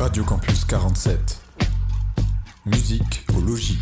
[0.00, 1.42] Radio Campus 47.
[2.64, 3.76] Musique au logis.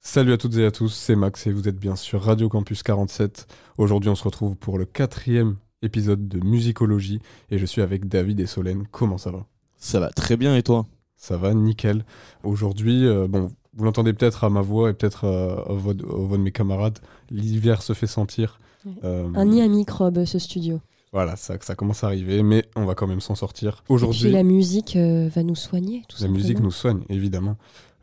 [0.00, 2.82] Salut à toutes et à tous, c'est Max et vous êtes bien sur Radio Campus
[2.82, 3.46] 47.
[3.78, 7.20] Aujourd'hui on se retrouve pour le quatrième épisode de Musicologie
[7.52, 8.88] et je suis avec David et Solène.
[8.90, 9.46] Comment ça va?
[9.76, 10.84] Ça va très bien et toi?
[11.16, 12.04] Ça va, nickel.
[12.42, 16.04] Aujourd'hui, euh, bon, vous l'entendez peut-être à ma voix et peut-être euh, à, voix de,
[16.04, 16.98] voix de mes camarades,
[17.30, 18.58] l'hiver se fait sentir.
[19.04, 20.80] Euh, Un nid à microbes ce studio.
[21.12, 23.82] Voilà, ça, ça commence à arriver, mais on va quand même s'en sortir.
[23.88, 27.56] Aujourd'hui, la musique va nous soigner, tout La musique nous soigne, évidemment.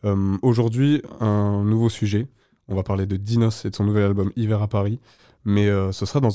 [0.06, 2.28] Euh, aujourd'hui, un nouveau sujet.
[2.68, 5.00] On va parler de Dinos et de son nouvel album Hiver à Paris.
[5.46, 6.30] Mais euh, ce sera dans,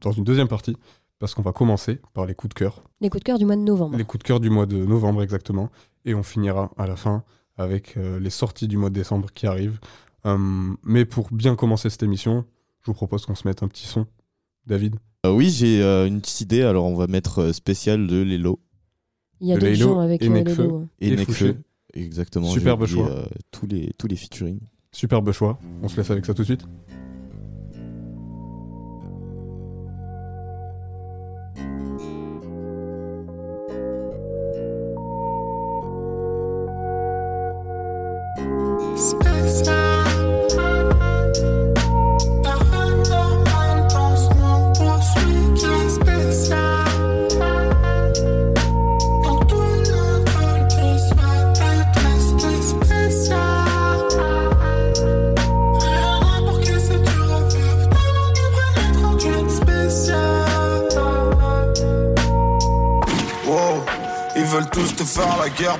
[0.00, 0.76] dans une deuxième partie,
[1.20, 2.82] parce qu'on va commencer par les coups de cœur.
[3.00, 3.96] Les coups de cœur du mois de novembre.
[3.96, 5.70] Les coups de cœur du mois de novembre, exactement.
[6.04, 7.22] Et on finira à la fin
[7.56, 9.80] avec euh, les sorties du mois de décembre qui arrivent.
[10.84, 12.44] mais pour bien commencer cette émission,
[12.82, 14.06] je vous propose qu'on se mette un petit son.
[14.68, 14.96] David
[15.26, 16.62] Oui, j'ai une petite idée.
[16.62, 18.60] Alors, on va mettre spécial de Lelo.
[19.40, 20.76] Il y a d'autres gens avec et Lelo.
[20.76, 20.88] Hein.
[21.00, 21.16] Et,
[21.94, 22.46] Exactement.
[22.46, 23.08] Superbe choix.
[23.08, 24.60] Euh, tous, les, tous les featuring.
[24.92, 25.58] Superbe choix.
[25.82, 26.64] On se laisse avec ça tout de suite.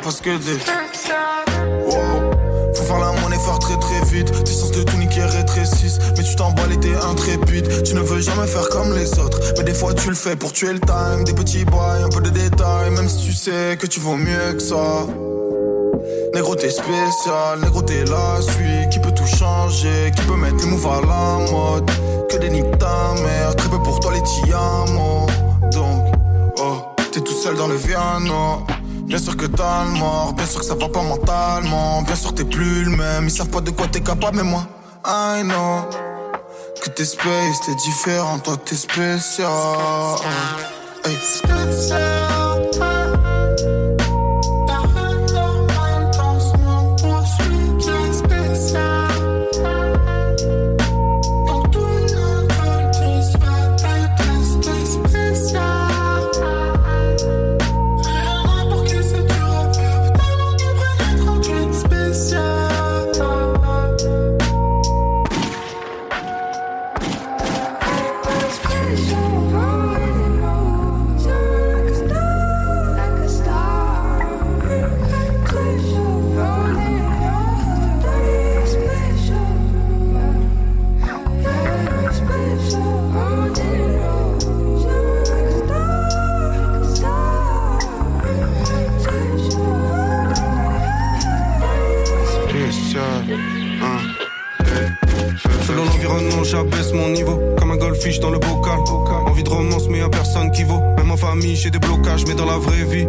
[0.03, 0.59] Parce que des.
[2.75, 4.33] Faut faire la monnaie, faire très très vite.
[4.45, 5.99] Tes sens de tout niquer rétrécissent.
[6.17, 7.83] Mais tu t'emballes et t'es intrépide.
[7.83, 9.41] Tu ne veux jamais faire comme les autres.
[9.57, 11.25] Mais des fois tu le fais pour tuer le time.
[11.25, 12.91] Des petits boys, un peu de détails.
[12.91, 15.07] Même si tu sais que tu vaux mieux que ça.
[16.35, 20.71] Négro t'es spécial, négro t'es la suite Qui peut tout changer, qui peut mettre les
[20.71, 21.91] moves à la mode?
[22.29, 25.27] Que des niques ta mère, très peu pour toi les tiamos
[25.73, 26.08] Donc,
[27.19, 28.63] t'es tout seul dans le piano
[29.05, 32.03] Bien sûr que t'as le mort, bien sûr que ça va pas mentalement.
[32.03, 34.67] Bien sûr t'es plus le même, ils savent pas de quoi t'es capable, mais moi,
[35.07, 35.89] I know.
[36.83, 39.49] Que t'es space, t'es différent, toi t'es spécial.
[41.05, 42.48] Hey.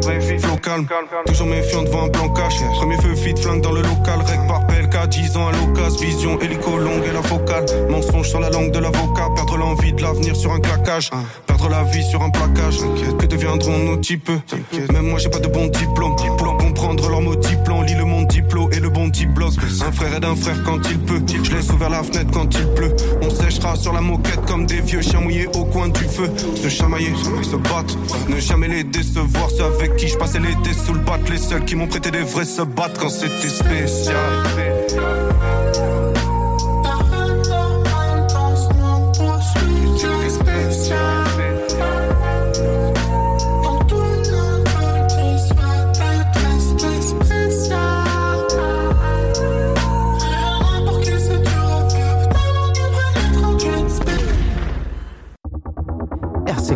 [0.02, 0.86] Spécial.
[1.26, 2.56] Toujours méfiant devant un plan cash.
[2.76, 4.20] Premier feu vite, flingue dans le local.
[4.26, 6.00] Rec par PLK, 10 ans à l'occasion.
[6.00, 7.66] Vision, hélico longue et la focale.
[7.90, 9.28] Mensonge sur la langue de l'avocat.
[9.36, 11.10] Perdre l'envie de l'avenir sur un claquage.
[11.46, 12.80] Perdre la vie sur un placage.
[13.20, 14.32] Que deviendront nos types
[14.94, 16.16] Même moi j'ai pas de bon diplôme.
[16.60, 17.36] Comprendre leur mots
[17.66, 21.00] plan, lis le monde diplôme et le bon Un frère aide un frère quand il
[21.00, 21.22] peut.
[21.44, 22.96] Je laisse ouvert la fenêtre quand il pleut.
[23.22, 26.30] On sèchera sur la moquette comme des vieux chiens mouillés au coin du feu.
[26.56, 27.98] Se chamailler, se battre.
[28.28, 29.50] Ne jamais les décevoir.
[29.50, 31.18] Ceux avec qui je passais l'été sous le bat.
[31.30, 34.16] Les seuls qui m'ont prêté des vrais se battent quand c'était spécial.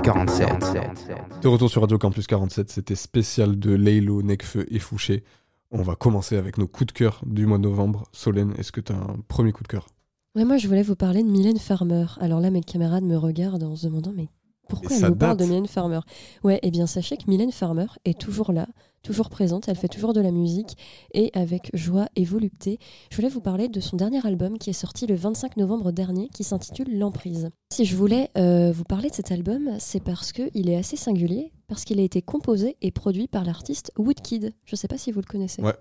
[0.04, 5.24] De retour sur Radio Campus 47, c'était spécial de Leilo, Necfeu et Fouché.
[5.72, 8.04] On va commencer avec nos coups de cœur du mois de novembre.
[8.12, 9.88] Solène, est-ce que tu as un premier coup de cœur?
[10.36, 12.06] Moi, je voulais vous parler de Mylène Farmer.
[12.20, 14.28] Alors là, mes camarades me regardent en se demandant, mais
[14.74, 15.46] Pourquoi Et elle nous parle de.
[15.46, 16.00] Mylène Farmer?
[16.44, 18.68] Ouais, et bien sachez que Mylène Farmer est toujours là,
[19.04, 20.78] toujours présente, elle fait toujours de la musique
[21.14, 22.80] et avec joie et volupté.
[23.12, 26.30] Je voulais vous parler de son dernier album qui est sorti le 25 novembre dernier
[26.30, 27.50] qui s'intitule L'Emprise.
[27.72, 31.52] Si je voulais euh, vous parler de cet album, c'est parce qu'il est assez singulier,
[31.68, 34.54] parce qu'il a été composé et produit par l'artiste Woodkid.
[34.66, 35.62] Je ne sais pas si vous le connaissez.
[35.62, 35.76] Ouais.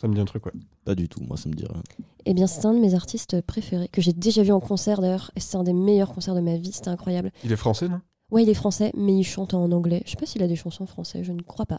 [0.00, 0.52] Ça me dit un truc, ouais.
[0.84, 1.82] Pas du tout, moi ça me dit rien.
[2.26, 5.30] Eh bien, c'est un de mes artistes préférés, que j'ai déjà vu en concert d'ailleurs,
[5.36, 7.32] et c'est un des meilleurs concerts de ma vie, c'était incroyable.
[7.44, 8.00] Il est français, non?
[8.30, 10.02] Ouais, il est français, mais il chante en anglais.
[10.04, 11.78] Je sais pas s'il a des chansons en français, je ne crois pas.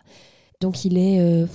[0.59, 1.45] Donc il est euh,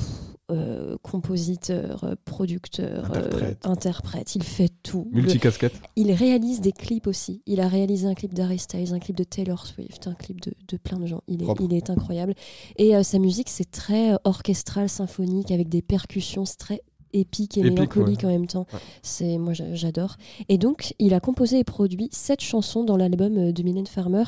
[0.52, 4.34] euh, compositeur, producteur, euh, Interprète.
[4.36, 5.08] il fait tout.
[5.12, 5.72] Multicasquette.
[5.96, 7.42] il réalise des clips aussi.
[7.46, 10.52] Il a réalisé un clip d'Harry Styles, un clip de Taylor Swift, un clip de,
[10.68, 11.22] de plein de gens.
[11.26, 11.62] Il est, Propre.
[11.64, 12.34] il est incroyable.
[12.76, 16.82] Et sa musique, c'est très orchestral, symphonique, avec des percussions, c'est très
[17.14, 18.26] épique et Épique, mélancolique ouais.
[18.26, 18.66] en même temps.
[18.72, 18.78] Ouais.
[19.02, 20.16] C'est moi j'a- j'adore.
[20.48, 24.24] Et donc il a composé et produit sept chansons dans l'album de Mylène Farmer.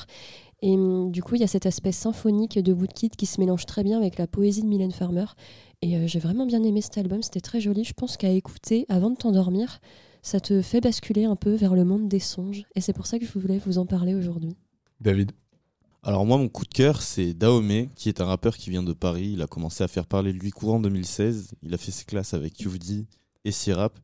[0.64, 3.66] Et hum, du coup il y a cet aspect symphonique de Woodkid qui se mélange
[3.66, 5.26] très bien avec la poésie de Mylène Farmer.
[5.82, 7.22] Et euh, j'ai vraiment bien aimé cet album.
[7.22, 7.84] C'était très joli.
[7.84, 9.78] Je pense qu'à écouter avant de t'endormir,
[10.22, 12.64] ça te fait basculer un peu vers le monde des songes.
[12.74, 14.56] Et c'est pour ça que je voulais vous en parler aujourd'hui.
[15.02, 15.32] David.
[16.02, 18.94] Alors moi, mon coup de cœur, c'est Dahomey, qui est un rappeur qui vient de
[18.94, 19.32] Paris.
[19.34, 21.52] Il a commencé à faire parler de lui courant 2016.
[21.62, 23.04] Il a fait ses classes avec UFD
[23.44, 23.98] et Sirap.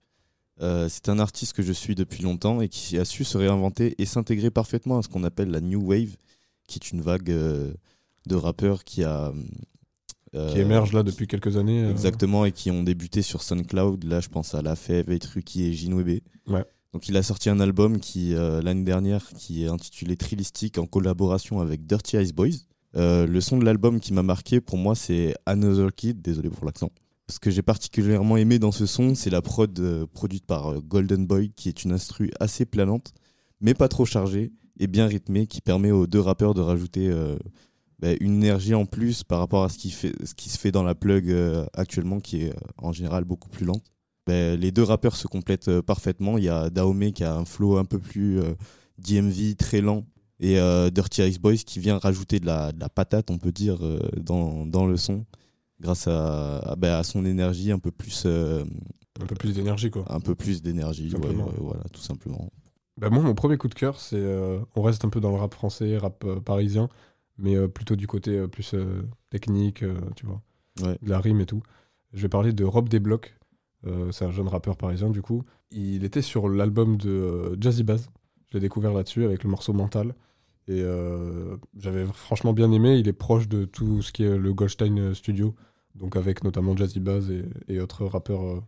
[0.61, 3.95] Euh, c'est un artiste que je suis depuis longtemps et qui a su se réinventer
[3.97, 6.17] et s'intégrer parfaitement à ce qu'on appelle la New Wave,
[6.71, 7.73] qui est une vague euh,
[8.27, 9.33] de rappeurs qui a...
[10.35, 11.83] euh, Qui émerge là depuis quelques années.
[11.85, 14.05] euh, Exactement, et qui ont débuté sur SoundCloud.
[14.05, 16.21] Là, je pense à La Fève, Etruki et Jinwebe.
[16.47, 16.65] Ouais.
[16.93, 20.87] Donc, il a sorti un album qui euh, l'année dernière qui est intitulé Trilistic en
[20.87, 22.49] collaboration avec Dirty Ice Boys.
[22.97, 26.21] Euh, le son de l'album qui m'a marqué pour moi, c'est Another Kid.
[26.23, 26.91] Désolé pour l'accent.
[27.29, 31.27] Ce que j'ai particulièrement aimé dans ce son, c'est la prod euh, produite par Golden
[31.27, 33.13] Boy, qui est une instru assez planante,
[33.61, 34.51] mais pas trop chargée
[34.81, 37.37] et bien rythmée, qui permet aux deux rappeurs de rajouter euh,
[38.01, 40.73] bah, une énergie en plus par rapport à ce qui, fait, ce qui se fait
[40.73, 43.85] dans la plug euh, actuellement, qui est euh, en général beaucoup plus lente.
[44.27, 46.39] Bah, les deux rappeurs se complètent parfaitement.
[46.39, 48.41] Il y a Dahomey qui a un flow un peu plus
[48.99, 50.05] DMV, très lent,
[50.41, 53.53] et euh, Dirty Ice Boys qui vient rajouter de la, de la patate, on peut
[53.53, 55.25] dire, euh, dans, dans le son,
[55.81, 58.65] grâce à, à, bah, à son énergie un peu plus, euh,
[59.21, 60.05] Un peu plus d'énergie, quoi.
[60.09, 61.05] un peu plus d'énergie.
[61.07, 61.47] ouais, Simplement.
[61.47, 62.51] ouais, voilà, tout simplement.
[63.01, 64.17] Bah moi, mon premier coup de cœur, c'est.
[64.19, 66.89] euh, on reste un peu dans le rap français, rap euh, parisien,
[67.39, 70.43] mais euh, plutôt du côté euh, plus euh, technique, euh, tu vois,
[70.83, 70.99] Ouais.
[71.03, 71.63] de la rime et tout.
[72.13, 73.37] Je vais parler de Rob Desblocs.
[73.87, 75.45] Euh, c'est un jeune rappeur parisien, du coup.
[75.71, 78.11] Il était sur l'album de euh, Jazzy Bass.
[78.51, 80.15] Je l'ai découvert là-dessus avec le morceau Mental.
[80.69, 82.99] Et euh, j'avais franchement bien aimé.
[82.99, 85.55] Il est proche de tout ce qui est le Goldstein Studio,
[85.97, 87.45] donc avec notamment Jazzy Bass et,
[87.75, 88.43] et autres rappeurs.
[88.45, 88.61] euh,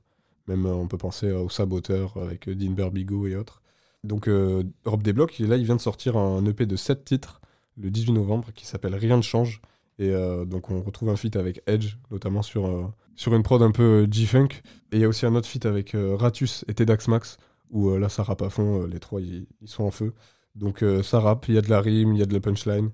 [0.49, 3.62] même euh, on peut penser au Saboteur avec euh, Dean Berbigo et autres.
[4.04, 7.40] Donc euh, Rob Desblocs, là il vient de sortir un EP de 7 titres
[7.76, 9.62] le 18 novembre qui s'appelle Rien ne change.
[9.99, 12.87] Et euh, donc on retrouve un feat avec Edge, notamment sur, euh,
[13.26, 14.49] une prod un peu G-Funk.
[14.90, 17.37] Et il y a aussi un autre feat avec Ratus et Tedax Max,
[17.70, 20.12] où là ça rappe à fond, les trois ils sont en feu.
[20.54, 22.90] Donc ça rappe, il y a de la rime, il y a de la punchline,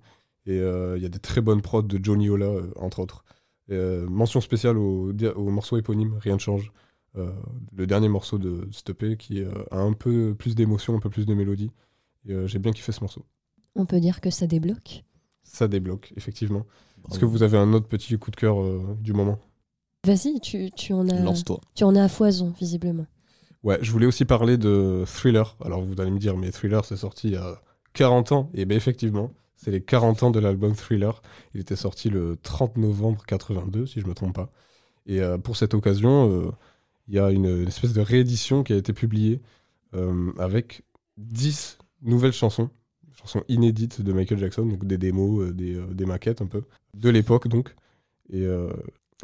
[0.46, 3.25] et il y a des très bonnes prods de Johnny Ola, entre autres.
[3.69, 6.72] Mention spéciale au, au morceau éponyme, Rien ne change.
[7.16, 7.32] Euh,
[7.75, 11.26] le dernier morceau de EP qui euh, a un peu plus d'émotion, un peu plus
[11.26, 11.70] de mélodie.
[12.26, 13.25] Et euh, j'ai bien kiffé ce morceau.
[13.75, 15.05] On peut dire que ça débloque?
[15.43, 16.66] Ça débloque, effectivement.
[17.10, 19.38] Est-ce que vous avez un autre petit coup de cœur euh, du moment?
[20.05, 21.60] Vas-y, tu, tu en as, Lance-toi.
[21.75, 23.06] tu en as à foison visiblement.
[23.62, 25.56] Ouais, je voulais aussi parler de Thriller.
[25.64, 27.60] Alors vous allez me dire, mais Thriller c'est sorti il y a
[27.94, 28.50] 40 ans.
[28.55, 31.20] Et bien effectivement, c'est les 40 ans de l'album Thriller.
[31.55, 34.50] Il était sorti le 30 novembre 82, si je me trompe pas.
[35.06, 36.50] Et euh, pour cette occasion, euh,
[37.08, 39.41] il y a une, espèce de réédition qui a été publiée
[39.94, 40.82] euh, avec
[41.17, 42.70] 10 nouvelles chansons,
[43.19, 46.62] chansons inédites de Michael Jackson, donc des démos, euh, des, euh, des maquettes un peu,
[46.94, 47.74] de l'époque donc.
[48.31, 48.46] Et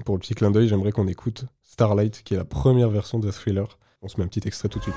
[0.06, 3.30] pour le petit clin d'œil, j'aimerais qu'on écoute Starlight, qui est la première version de
[3.30, 3.78] Thriller.
[4.00, 4.94] On se met un petit extrait tout de suite.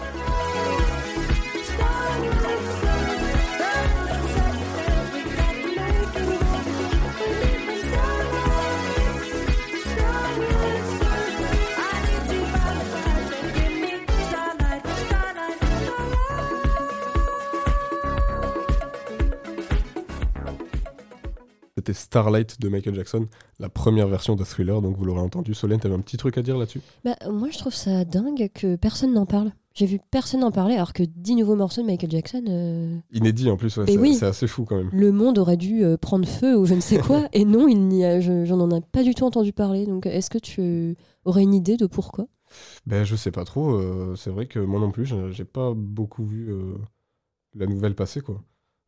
[21.88, 23.28] C'était Starlight de Michael Jackson,
[23.60, 25.54] la première version de Thriller, donc vous l'aurez entendu.
[25.54, 26.82] Solène, t'avais un petit truc à dire là-dessus?
[27.06, 29.54] Bah, moi, je trouve ça dingue que personne n'en parle.
[29.74, 33.50] J'ai vu personne en parler, alors que 10 nouveaux morceaux de Michael Jackson, euh, Inédit
[33.50, 34.20] en plus, ouais, c'est oui.
[34.22, 34.90] assez fou quand même.
[34.92, 37.30] le monde aurait dû euh, prendre feu ou je ne sais quoi.
[37.32, 39.86] et non, il n'y a, je- j'en en ai pas du tout entendu parler.
[39.86, 42.28] Donc, est-ce que tu aurais une idée de pourquoi?
[42.86, 43.76] Ben, je sais pas trop.
[43.76, 46.76] euh, c'est vrai que moi non plus, j'ai pas beaucoup vu euh,
[47.56, 48.44] la nouvelle passer, quoi.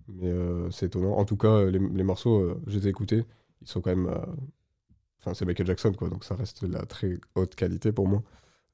[0.09, 1.17] Mais euh, c'est étonnant.
[1.17, 3.23] En tout cas, les, les morceaux, euh, je les ai écoutés.
[3.61, 4.07] Ils sont quand même.
[4.07, 4.25] euh,
[5.21, 6.09] Enfin, c'est Michael Jackson, quoi.
[6.09, 8.23] Donc ça reste de la très haute qualité pour moi.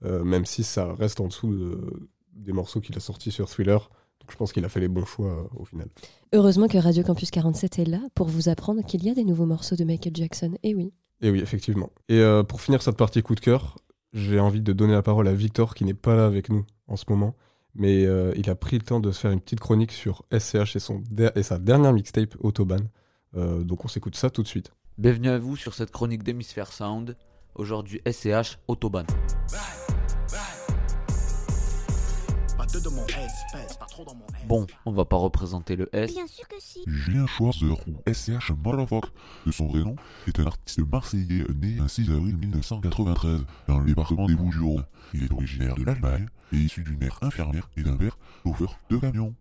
[0.04, 3.90] Euh, même si ça reste en dessous de- des morceaux qu'il a sortis sur Thriller.
[4.22, 5.88] Donc je pense qu'il a fait les bons choix euh, au final.
[6.34, 9.46] Heureusement que Radio Campus 47 est là pour vous apprendre qu'il y a des nouveaux
[9.48, 10.56] morceaux de Michael Jackson.
[10.62, 10.94] Et oui.
[11.22, 11.90] Et oui, effectivement.
[12.10, 13.78] Et euh, pour finir cette partie coup de cœur,
[14.14, 16.96] j'ai envie de donner la parole à Victor qui n'est pas là avec nous en
[16.96, 17.36] ce moment.
[17.76, 20.78] Mais euh, il a pris le temps de se faire une petite chronique sur SCH
[20.78, 22.88] et, sa dernière mixtape, Autobahn.
[23.36, 24.72] Euh, donc on s'écoute ça tout de suite.
[24.98, 27.18] Bienvenue à vous sur cette chronique d'Hémisphère Sound.
[27.56, 29.06] Aujourd'hui, SCH Autobahn.
[34.48, 36.14] Bon, on va pas représenter le S.
[36.14, 36.84] Bien sûr que si.
[36.88, 39.06] Julien Schwarzer ou SCH Motherfuck
[39.46, 39.96] de son vrai nom
[40.28, 44.86] est un artiste marseillais né un 6 avril 1993 dans le département des Bouches-du-Rhône.
[45.14, 48.98] Il est originaire de l'Allemagne et issu d'une mère infirmière et d'un père chauffeur de
[48.98, 49.34] camion.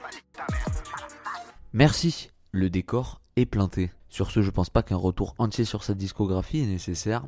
[1.73, 3.91] Merci, le décor est planté.
[4.09, 7.25] Sur ce, je pense pas qu'un retour entier sur sa discographie est nécessaire.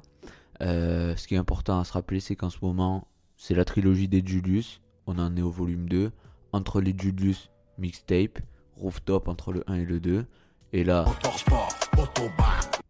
[0.62, 4.08] Euh, ce qui est important à se rappeler, c'est qu'en ce moment, c'est la trilogie
[4.08, 4.80] des Julius.
[5.06, 6.10] On en est au volume 2.
[6.52, 8.40] Entre les Julius mixtape,
[8.76, 10.26] Rooftop entre le 1 et le 2.
[10.72, 11.04] Et là,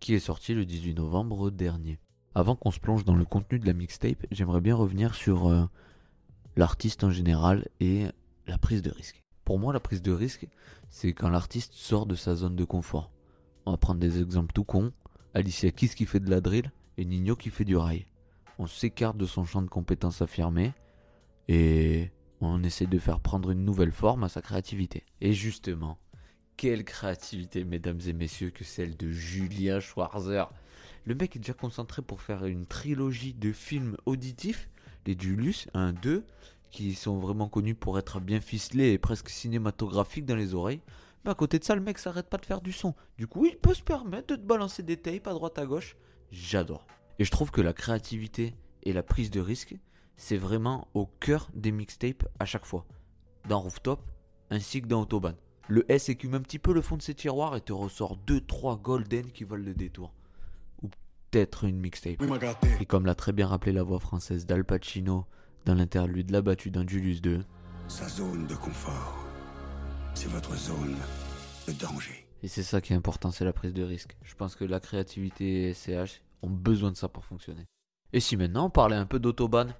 [0.00, 1.98] qui est sorti le 18 novembre dernier.
[2.34, 5.64] Avant qu'on se plonge dans le contenu de la mixtape, j'aimerais bien revenir sur euh,
[6.56, 8.06] l'artiste en général et
[8.46, 9.22] la prise de risque.
[9.44, 10.48] Pour moi, la prise de risque,
[10.88, 13.10] c'est quand l'artiste sort de sa zone de confort.
[13.64, 14.92] On va prendre des exemples tout cons.
[15.34, 18.06] Alicia Keys qui fait de la drill et Nino qui fait du rail.
[18.58, 20.72] On s'écarte de son champ de compétences affirmé
[21.48, 22.10] et
[22.40, 25.04] on essaie de faire prendre une nouvelle forme à sa créativité.
[25.20, 25.98] Et justement,
[26.56, 30.50] quelle créativité, mesdames et messieurs, que celle de Julien Schwarzer.
[31.04, 34.68] Le mec est déjà concentré pour faire une trilogie de films auditifs,
[35.06, 36.24] les Julius 1, 2,
[36.70, 40.80] qui sont vraiment connus pour être bien ficelés et presque cinématographiques dans les oreilles.
[41.24, 42.94] Mais à côté de ça, le mec s'arrête pas de faire du son.
[43.18, 45.96] Du coup, il peut se permettre de te balancer des tapes à droite à gauche.
[46.30, 46.86] J'adore.
[47.18, 49.76] Et je trouve que la créativité et la prise de risque,
[50.16, 52.86] c'est vraiment au cœur des mixtapes à chaque fois.
[53.48, 54.00] Dans Rooftop,
[54.50, 55.36] ainsi que dans Autobahn.
[55.68, 58.80] Le S écume un petit peu le fond de ses tiroirs et te ressort 2-3
[58.80, 60.12] golden qui valent le détour.
[60.82, 62.22] Ou peut-être une mixtape.
[62.80, 65.26] Et comme l'a très bien rappelé la voix française d'Al Pacino
[65.64, 67.44] dans l'interlude La battue d'un Julius 2,
[67.88, 69.18] Sa zone de confort,
[70.14, 70.96] c'est votre zone
[71.66, 72.28] de danger.
[72.42, 74.16] Et c'est ça qui est important, c'est la prise de risque.
[74.22, 77.66] Je pense que la créativité et SCH ont besoin de ça pour fonctionner.
[78.16, 79.74] Et si maintenant on parlait un peu d'autobahn?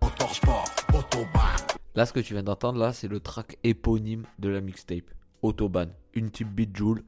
[1.95, 5.11] Là, ce que tu viens d'entendre, là, c'est le track éponyme de la mixtape.
[5.41, 7.03] Autobahn, une type beat joule.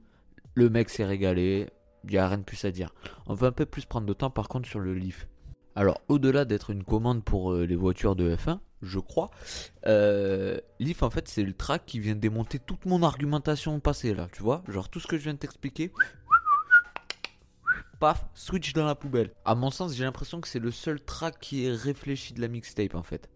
[0.55, 1.69] Le mec s'est régalé,
[2.05, 2.95] il n'y a rien de plus à dire.
[3.27, 5.29] On va un peu plus prendre de temps par contre sur le Leaf.
[5.75, 9.29] Alors, au-delà d'être une commande pour euh, les voitures de F1, je crois,
[9.87, 14.29] euh, Leaf en fait c'est le track qui vient démonter toute mon argumentation passée là,
[14.33, 15.93] tu vois Genre tout ce que je viens de t'expliquer,
[17.99, 19.33] paf, switch dans la poubelle.
[19.45, 22.49] À mon sens, j'ai l'impression que c'est le seul track qui est réfléchi de la
[22.49, 23.29] mixtape en fait.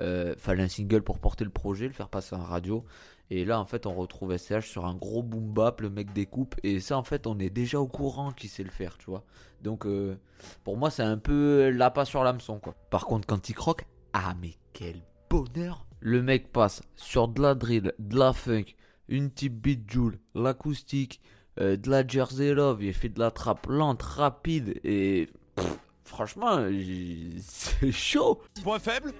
[0.00, 2.84] Euh, fallait un single pour porter le projet, le faire passer en radio.
[3.30, 6.56] Et là, en fait, on retrouve SCH sur un gros boom bap, le mec découpe.
[6.64, 9.24] Et ça, en fait, on est déjà au courant qu'il sait le faire, tu vois.
[9.62, 10.18] Donc, euh,
[10.64, 12.74] pour moi, c'est un peu l'appât sur l'hameçon, quoi.
[12.90, 15.86] Par contre, quand il croque, ah, mais quel bonheur!
[16.00, 18.74] Le mec passe sur de la drill, de la funk,
[19.08, 21.20] une type beat joule, l'acoustique,
[21.60, 26.66] euh, de la Jersey Love, il fait de la trappe lente, rapide et pff, franchement,
[27.42, 28.40] c'est chaud.
[28.62, 29.12] Point faible?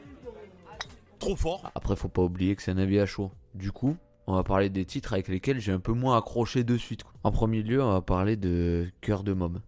[1.18, 3.30] Trop fort Après, faut pas oublier que c'est un avis à chaud.
[3.54, 6.76] Du coup, on va parler des titres avec lesquels j'ai un peu moins accroché de
[6.76, 7.02] suite.
[7.25, 9.61] En premier lieu, on va parler de Cœur de Mob.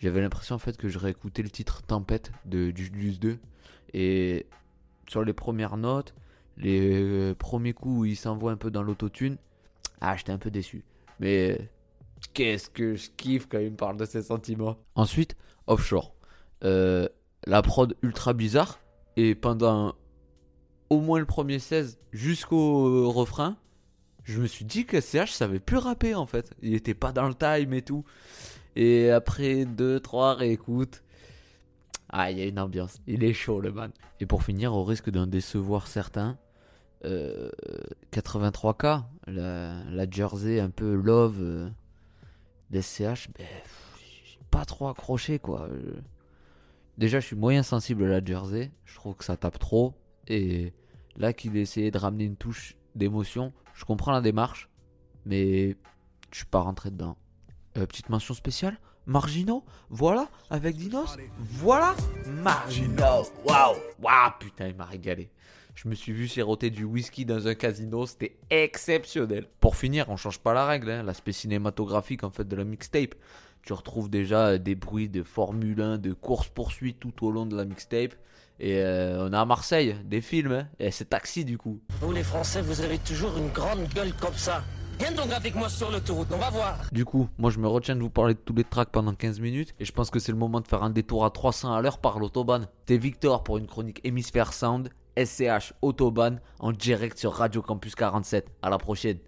[0.00, 3.38] J'avais l'impression en fait que je réécoutais le titre Tempête de Julius 2
[3.94, 4.46] et
[5.08, 6.14] sur les premières notes,
[6.56, 9.36] les euh, premiers coups où il s'envoie un peu dans l'autotune,
[10.00, 10.84] ah, j'étais un peu déçu.
[11.20, 11.70] Mais
[12.34, 14.76] qu'est-ce que je kiffe quand il me parle de ses sentiments.
[14.94, 15.36] Ensuite,
[15.66, 16.14] Offshore.
[16.64, 17.08] Euh,
[17.46, 18.78] la prod ultra bizarre
[19.16, 19.94] et pendant
[20.90, 23.56] au moins le premier 16 jusqu'au refrain,
[24.24, 26.52] je me suis dit que SCH savait plus rapper en fait.
[26.62, 28.04] Il était pas dans le time et tout.
[28.76, 31.02] Et après 2-3 réécoutes,
[32.08, 32.98] ah, il y a une ambiance.
[33.06, 33.90] Il est chaud le man.
[34.20, 36.38] Et pour finir, au risque d'en décevoir certains,
[37.04, 37.50] euh,
[38.12, 41.68] 83K, la, la jersey un peu love euh,
[42.72, 43.46] d'SCH, ben,
[44.50, 45.68] pas trop accroché quoi.
[46.98, 48.70] Déjà, je suis moyen sensible à la jersey.
[48.84, 49.94] Je trouve que ça tape trop.
[50.28, 50.72] Et
[51.16, 54.68] là, qu'il essayait de ramener une touche d'émotion, je comprends la démarche,
[55.24, 55.76] mais
[56.30, 57.16] je suis pas rentré dedans.
[57.78, 64.84] Euh, petite mention spéciale Margino, voilà, avec Dinos, voilà, Margino, waouh, waouh, putain, il m'a
[64.84, 65.28] régalé.
[65.74, 69.48] Je me suis vu siroter du whisky dans un casino, c'était exceptionnel.
[69.58, 73.14] Pour finir, on change pas la règle, hein, l'aspect cinématographique en fait de la mixtape.
[73.62, 77.64] Tu retrouves déjà des bruits de Formule 1, de course-poursuite tout au long de la
[77.64, 78.14] mixtape.
[78.60, 81.80] Et euh, on a à Marseille des films, hein, et c'est taxi du coup.
[82.00, 84.62] Vous les Français, vous avez toujours une grande gueule comme ça.
[84.98, 86.78] Viens donc avec moi sur l'autoroute, on va voir.
[86.92, 89.40] Du coup, moi je me retiens de vous parler de tous les tracks pendant 15
[89.40, 91.80] minutes et je pense que c'est le moment de faire un détour à 300 à
[91.80, 92.68] l'heure par l'autobahn.
[92.86, 98.46] C'est Victor pour une chronique Hémisphère Sound, SCH Autobahn en direct sur Radio Campus 47.
[98.62, 99.18] À la prochaine.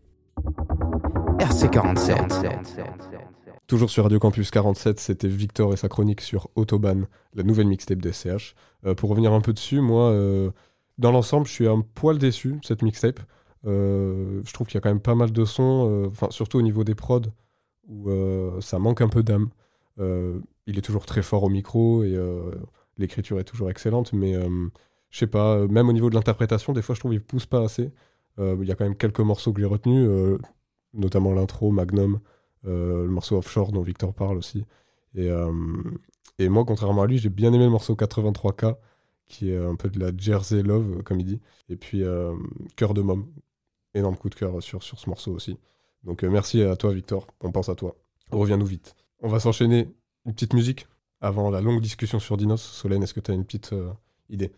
[1.38, 2.84] RC47.
[3.66, 8.02] Toujours sur Radio Campus 47, c'était Victor et sa chronique sur Autobahn, la nouvelle mixtape
[8.02, 8.54] de SCH.
[8.84, 10.50] Euh, pour revenir un peu dessus, moi, euh,
[10.98, 13.20] dans l'ensemble, je suis un poil déçu de cette mixtape.
[13.66, 16.58] Euh, je trouve qu'il y a quand même pas mal de sons, euh, enfin surtout
[16.58, 17.22] au niveau des prods,
[17.88, 19.48] où euh, ça manque un peu d'âme.
[19.98, 22.50] Euh, il est toujours très fort au micro et euh,
[22.98, 24.68] l'écriture est toujours excellente, mais euh,
[25.14, 27.46] je sais pas, euh, même au niveau de l'interprétation, des fois je trouve qu'il pousse
[27.46, 27.92] pas assez.
[28.40, 30.38] Euh, Il y a quand même quelques morceaux que j'ai retenus, euh,
[30.92, 32.18] notamment l'intro, Magnum,
[32.64, 34.64] le morceau Offshore dont Victor parle aussi.
[35.14, 35.28] Et,
[36.48, 38.76] moi, contrairement à lui, j'ai bien aimé le morceau 83K,
[39.28, 41.40] qui est un peu de la Jersey Love, comme il dit.
[41.68, 42.02] Et puis
[42.74, 43.26] Cœur de Mom,
[43.94, 45.58] énorme coup de cœur sur, sur ce morceau aussi.
[46.02, 47.94] Donc merci à toi, Victor, on pense à toi.
[48.32, 48.96] Reviens-nous vite.
[49.20, 49.88] On va s'enchaîner
[50.26, 50.88] une petite musique
[51.20, 52.62] avant la longue discussion sur Dinos.
[52.62, 53.74] Solène, est-ce que tu as une petite
[54.28, 54.50] idée?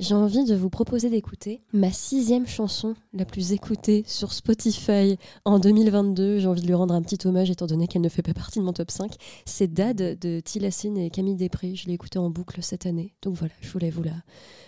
[0.00, 5.58] J'ai envie de vous proposer d'écouter ma sixième chanson la plus écoutée sur Spotify en
[5.58, 6.38] 2022.
[6.38, 8.60] J'ai envie de lui rendre un petit hommage étant donné qu'elle ne fait pas partie
[8.60, 9.12] de mon top 5.
[9.44, 11.74] C'est Dad de Tilassine et Camille Després.
[11.74, 13.12] Je l'ai écoutée en boucle cette année.
[13.20, 14.14] Donc voilà, je voulais vous la,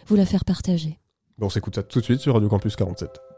[0.07, 0.99] vous la faire partager.
[1.39, 3.32] Bon, on s'écoute ça tout de suite sur Radio Campus 47.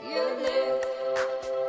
[0.00, 1.67] you live.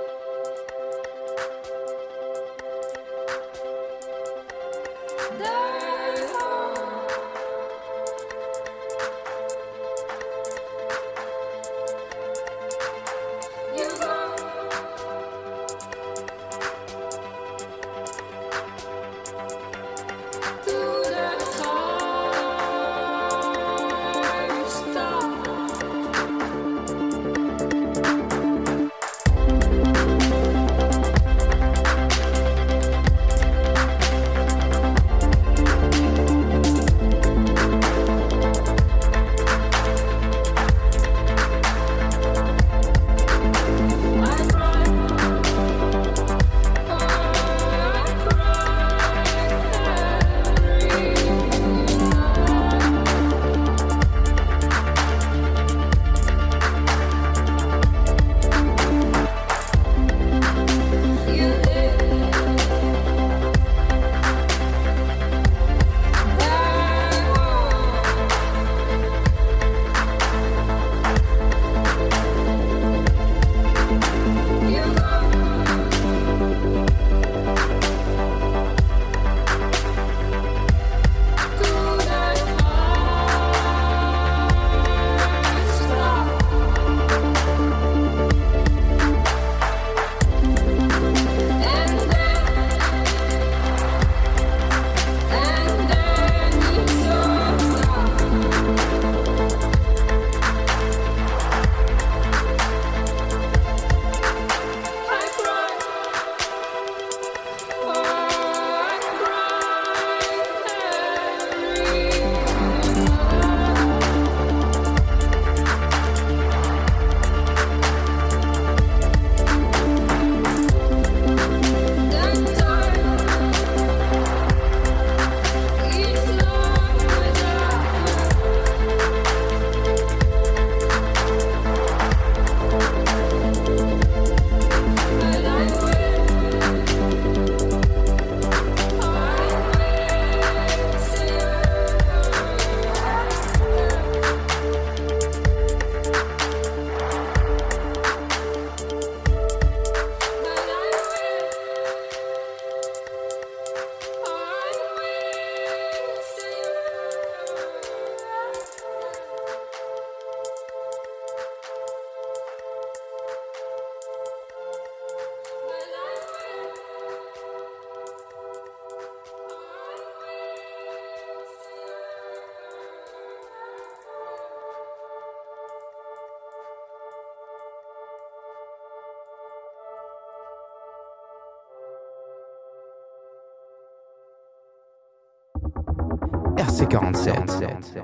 [186.89, 188.01] RC47.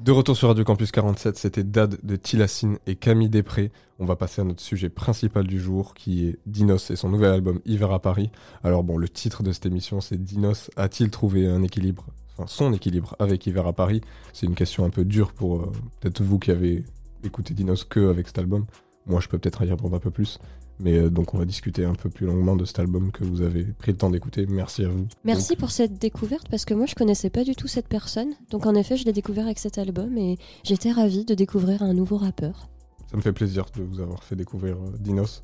[0.00, 3.72] De retour sur Radio Campus 47, c'était Dad de Tilacine et Camille Després.
[3.98, 7.32] On va passer à notre sujet principal du jour qui est Dinos et son nouvel
[7.32, 8.30] album Hiver à Paris.
[8.62, 12.04] Alors bon, le titre de cette émission c'est Dinos a-t-il trouvé un équilibre,
[12.36, 14.02] enfin son équilibre avec Hiver à Paris?
[14.34, 16.84] C'est une question un peu dure pour euh, peut-être vous qui avez
[17.24, 18.66] écouté Dinos que avec cet album.
[19.06, 20.38] Moi je peux peut-être y répondre un peu plus.
[20.78, 23.42] Mais euh, donc on va discuter un peu plus longuement de cet album que vous
[23.42, 24.46] avez pris le temps d'écouter.
[24.46, 25.06] Merci à vous.
[25.24, 28.34] Merci Donc, pour cette découverte parce que moi je connaissais pas du tout cette personne.
[28.50, 31.94] Donc en effet, je l'ai découvert avec cet album et j'étais ravie de découvrir un
[31.94, 32.68] nouveau rappeur.
[33.10, 35.42] Ça me fait plaisir de vous avoir fait découvrir euh, Dinos.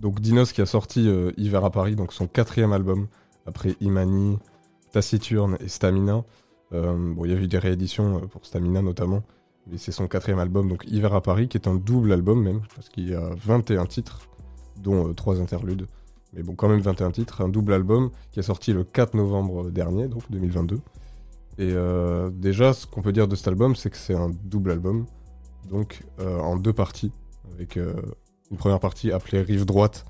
[0.00, 3.08] Donc Dinos qui a sorti euh, Hiver à Paris, donc son quatrième album,
[3.46, 4.38] après Imani,
[4.92, 6.24] Taciturne et Stamina.
[6.70, 9.22] Bon, il y a eu des rééditions pour Stamina notamment,
[9.70, 12.60] mais c'est son quatrième album, donc Hiver à Paris, qui est un double album même,
[12.74, 14.28] parce qu'il y a 21 titres,
[14.80, 15.86] dont euh, 3 interludes.
[16.32, 19.70] Mais bon, quand même 21 titres, un double album qui est sorti le 4 novembre
[19.70, 20.76] dernier, donc 2022.
[20.76, 20.80] Et
[21.58, 25.06] euh, déjà, ce qu'on peut dire de cet album, c'est que c'est un double album,
[25.68, 27.12] donc euh, en deux parties,
[27.54, 27.94] avec euh,
[28.50, 30.04] une première partie appelée Rive droite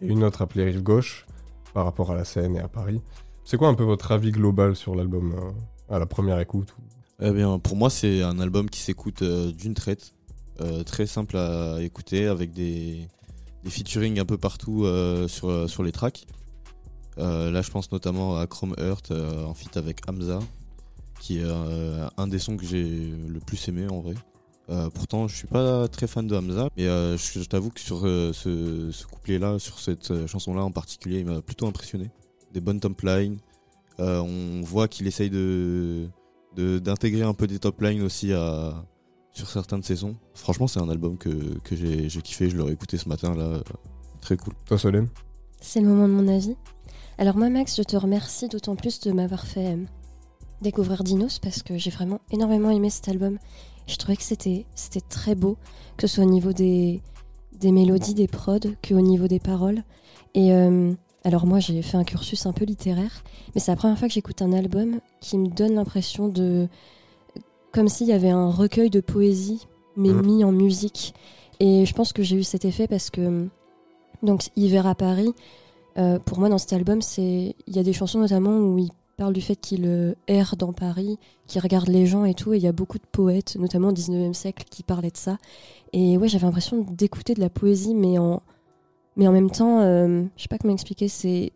[0.00, 1.26] et une autre appelée Rive gauche,
[1.72, 3.00] par rapport à la Seine et à Paris.
[3.44, 6.76] C'est quoi un peu votre avis global sur l'album euh, à la première écoute
[7.20, 10.14] Eh bien, pour moi, c'est un album qui s'écoute euh, d'une traite,
[10.60, 13.08] euh, très simple à écouter, avec des,
[13.64, 16.26] des featuring un peu partout euh, sur, sur les tracks.
[17.16, 20.38] Là, je pense notamment à Chrome Heart en feat avec Hamza,
[21.18, 21.44] qui est
[22.16, 24.14] un des sons que j'ai le plus aimé en vrai.
[24.94, 29.58] Pourtant, je suis pas très fan de Hamza, mais je, t'avoue que sur ce, couplet-là,
[29.58, 32.08] sur cette chanson-là en particulier, il m'a plutôt impressionné.
[32.52, 33.38] Des bonnes top lines.
[34.00, 36.08] Euh, on voit qu'il essaye de-
[36.56, 38.84] d'intégrer un peu des top lines aussi à,
[39.32, 40.16] sur certains de ses sons.
[40.34, 42.50] Franchement, c'est un album que, que j'ai kiffé.
[42.50, 43.60] Je l'aurais écouté ce matin là.
[44.20, 44.54] Très cool.
[44.66, 45.08] Toi, Solène
[45.60, 46.56] C'est le moment de mon avis.
[47.18, 49.84] Alors moi Max, je te remercie d'autant plus de m'avoir fait euh,
[50.62, 53.38] découvrir Dinos parce que j'ai vraiment énormément aimé cet album.
[53.86, 55.56] Je trouvais que c'était c'était très beau,
[55.96, 57.02] que ce soit au niveau des,
[57.52, 59.82] des mélodies, des prods, qu'au niveau des paroles.
[60.34, 60.92] Et euh,
[61.24, 63.22] alors moi j'ai fait un cursus un peu littéraire,
[63.54, 66.68] mais c'est la première fois que j'écoute un album qui me donne l'impression de...
[67.72, 70.26] comme s'il y avait un recueil de poésie, mais Mhm.
[70.26, 71.14] mis en musique.
[71.60, 73.48] Et je pense que j'ai eu cet effet parce que...
[74.22, 75.32] Donc Hiver à Paris,
[75.96, 78.90] euh, pour moi dans cet album, c'est il y a des chansons notamment où il
[79.16, 82.56] parle du fait qu'il euh, erre dans Paris, qu'il regarde les gens et tout, et
[82.56, 85.38] il y a beaucoup de poètes, notamment au 19e siècle, qui parlaient de ça.
[85.92, 88.42] Et ouais, j'avais l'impression d'écouter de la poésie, mais en,
[89.18, 91.52] mais en même temps, euh, je sais pas comment expliquer, c'est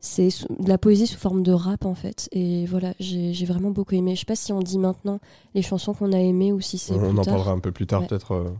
[0.00, 0.28] c'est
[0.60, 2.28] de la poésie sous forme de rap en fait.
[2.30, 4.14] Et voilà, j'ai vraiment beaucoup aimé.
[4.14, 5.18] Je sais pas si on dit maintenant
[5.56, 7.34] les chansons qu'on a aimées ou si c'est On plus en tard.
[7.34, 8.06] parlera un peu plus tard Ouais.
[8.06, 8.32] peut-être.
[8.32, 8.50] euh,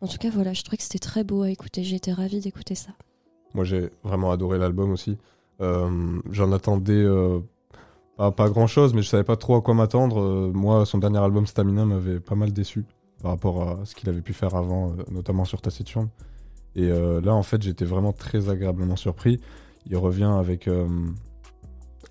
[0.00, 1.82] En tout cas, voilà, je trouvais que c'était très beau à écouter.
[1.84, 2.92] J'ai été ravie d'écouter ça.
[3.52, 5.18] Moi, j'ai vraiment adoré l'album aussi.
[5.60, 7.40] Euh, J'en attendais euh,
[8.16, 10.50] pas, pas grand chose, mais je savais pas trop à quoi m'attendre.
[10.54, 12.86] Moi, son dernier album Stamina m'avait pas mal déçu
[13.20, 16.08] par rapport à ce qu'il avait pu faire avant, notamment sur Taciturne.
[16.76, 19.40] Et euh, là, en fait, j'étais vraiment très agréablement surpris.
[19.86, 20.86] Il revient avec euh,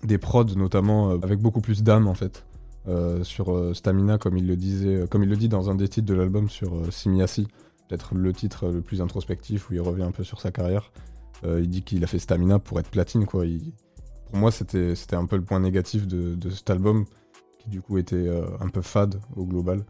[0.04, 2.44] des prods, notamment euh, avec beaucoup plus d'âme, en fait.
[3.22, 6.14] Sur Stamina, comme il le disait, comme il le dit dans un des titres de
[6.14, 7.46] l'album sur Simiasi,
[7.86, 10.90] peut-être le titre le plus introspectif où il revient un peu sur sa carrière.
[11.44, 13.44] Il dit qu'il a fait Stamina pour être platine, quoi.
[14.28, 17.04] Pour moi, c'était un peu le point négatif de, cet album,
[17.58, 19.84] qui du coup était un peu fade au global.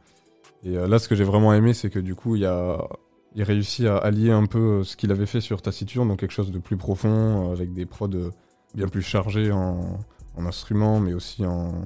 [0.62, 2.86] Et là, ce que j'ai vraiment aimé, c'est que du coup, il, y a...
[3.34, 6.32] il réussit à allier un peu euh, ce qu'il avait fait sur Taciturne, donc quelque
[6.32, 8.30] chose de plus profond, euh, avec des prods euh,
[8.74, 9.98] bien plus chargés en,
[10.36, 11.84] en instruments, mais aussi en,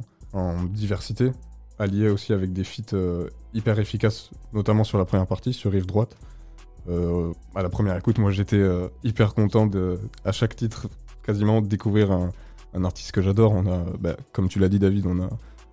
[0.64, 1.30] diversité,
[1.78, 2.96] allié aussi avec des feats
[3.52, 6.16] hyper efficaces, notamment sur la première partie, sur Rive Droite.
[6.88, 8.60] À la première écoute, moi j'étais
[9.04, 10.88] hyper content de, à chaque titre,
[11.22, 12.32] quasiment découvrir un,
[12.84, 13.52] artiste que j'adore.
[13.52, 15.28] On a, bah, comme tu l'as dit, David, on a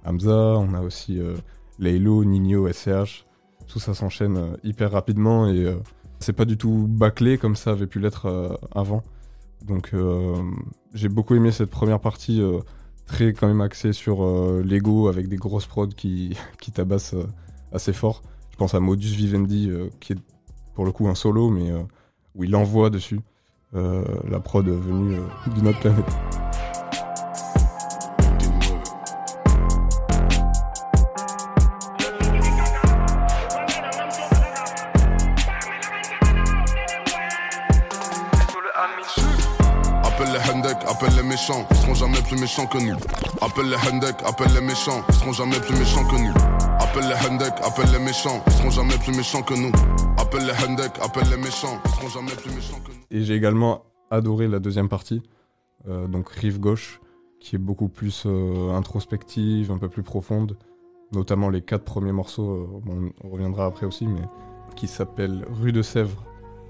[0.06, 1.36] Hamza, on a aussi euh,
[1.80, 3.26] Laylo, Nino, SCH.
[3.72, 5.76] Tout ça s'enchaîne euh, hyper rapidement et euh,
[6.20, 9.02] c'est pas du tout bâclé comme ça avait pu l'être euh, avant.
[9.66, 9.94] Donc
[10.94, 12.42] j'ai beaucoup aimé cette première partie
[13.06, 14.26] très quand même axée sur
[14.64, 17.16] l'ego avec des grosses prods qui, qui tabassent
[17.72, 18.24] assez fort.
[18.50, 20.20] Je pense à Modus Vivendi qui est
[20.74, 21.72] pour le coup un solo mais
[22.34, 23.20] où il envoie dessus
[23.74, 25.20] la prod venue
[25.54, 26.51] d'une autre planète.
[41.42, 42.96] Méchants, ils seront jamais plus méchants que nous.
[43.42, 46.34] Appelle les Hendek, appelle les méchants, ils seront jamais plus méchants que nous.
[46.80, 49.72] Appelle les Hendek, appelle les méchants, ils seront jamais plus méchants que nous.
[50.20, 53.00] Appelle les Hendek, appelle les méchants, ils seront jamais plus méchants que nous.
[53.10, 55.24] Et j'ai également adoré la deuxième partie,
[55.88, 57.02] euh, donc Rive Gauche,
[57.40, 60.58] qui est beaucoup plus euh, introspective, un peu plus profonde.
[61.12, 62.52] Notamment les quatre premiers morceaux,
[62.88, 64.22] euh, on reviendra après aussi, mais
[64.76, 66.24] qui s'appellent Rue de Sèvres,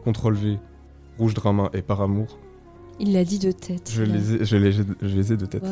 [0.05, 0.59] Contrôle V,
[1.17, 2.39] Rouge Drama et Par Amour.
[3.01, 3.89] Il l'a dit de tête.
[3.91, 4.83] Je les ai, je les, je
[5.15, 5.65] les ai de tête.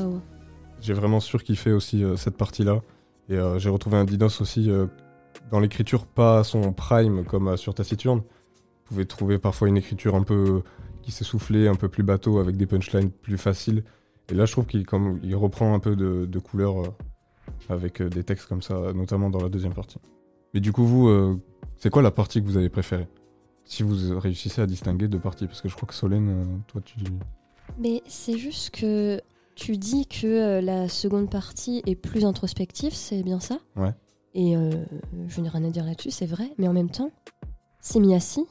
[0.81, 2.81] J'ai vraiment surkiffé aussi euh, cette partie-là.
[3.29, 4.87] Et euh, j'ai retrouvé un Dinos aussi euh,
[5.51, 8.21] dans l'écriture, pas son prime comme sur Taciturne.
[8.21, 10.63] Vous pouvez trouver parfois une écriture un peu
[11.03, 13.83] qui s'essoufflait, un peu plus bateau, avec des punchlines plus faciles.
[14.31, 16.77] Et là, je trouve qu'il comme, il reprend un peu de, de couleur
[17.69, 19.99] avec des textes comme ça, notamment dans la deuxième partie.
[20.55, 21.39] Mais du coup, vous,
[21.77, 23.07] c'est quoi la partie que vous avez préférée?
[23.69, 26.81] Si vous réussissez à distinguer deux parties, parce que je crois que Solène, euh, toi,
[26.83, 26.95] tu...
[27.77, 29.21] Mais c'est juste que
[29.53, 33.59] tu dis que euh, la seconde partie est plus introspective, c'est bien ça?
[33.75, 33.93] Ouais.
[34.33, 34.71] Et euh,
[35.27, 36.49] je n'ai rien à dire là-dessus, c'est vrai.
[36.57, 37.11] Mais en même temps,
[37.79, 38.45] Simiasi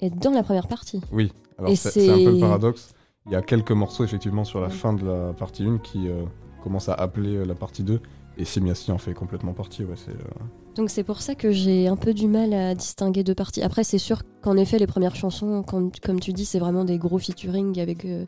[0.00, 1.00] est dans la première partie.
[1.12, 2.94] Oui, alors c'est un peu le paradoxe.
[3.26, 4.72] Il y a quelques morceaux effectivement sur la Ouais.
[4.72, 6.24] fin de la partie 1 qui euh,
[6.64, 8.00] commencent à appeler la partie 2
[8.38, 9.84] et Semiasi en fait complètement partie.
[9.84, 10.44] Ouais, c'est, euh,
[10.76, 13.62] Donc c'est pour ça que j'ai un peu du mal à distinguer deux parties.
[13.62, 16.98] Après, c'est sûr qu'en effet, les premières chansons, quand- comme tu dis, c'est vraiment des
[16.98, 18.24] gros featuring avec euh,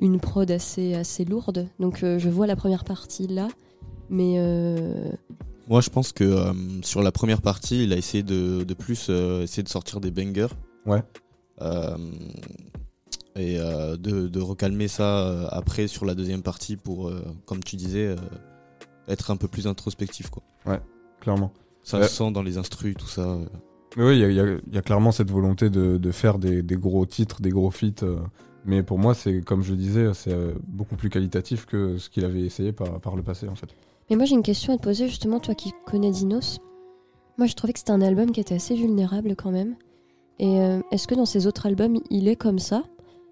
[0.00, 1.68] une prod assez, assez lourde.
[1.78, 3.48] Donc euh, je vois la première partie là.
[4.10, 5.10] Mais euh,
[5.68, 9.06] Moi, je pense que euh, sur la première partie, il a essayé de, de plus
[9.10, 10.46] euh, essayer de sortir des bangers.
[10.86, 11.02] Ouais.
[11.62, 11.96] Euh,
[13.34, 17.76] et euh, de, de recalmer ça après sur la deuxième partie pour, euh, comme tu
[17.76, 18.16] disais, euh,
[19.08, 20.30] être un peu plus introspectif.
[20.30, 20.42] Quoi.
[21.20, 21.52] clairement.
[21.82, 22.08] Ça Ouais.
[22.08, 23.22] se sent dans les instrus, tout ça.
[23.22, 23.44] euh.
[23.96, 26.76] Mais oui, il y a, y y clairement cette volonté de, de faire des, des
[26.76, 28.02] gros titres, des gros feats.
[28.02, 28.18] euh,
[28.64, 32.24] mais pour moi, c'est comme je disais, c'est euh, beaucoup plus qualitatif que ce qu'il
[32.24, 33.68] avait essayé par, par le passé en fait.
[34.10, 36.58] Mais moi j'ai une question à te poser justement, toi qui connais Dinos.
[37.38, 39.76] Moi je trouvais que c'était un album qui était assez vulnérable quand même.
[40.40, 42.82] Et euh, est-ce que dans ses autres albums il est comme ça?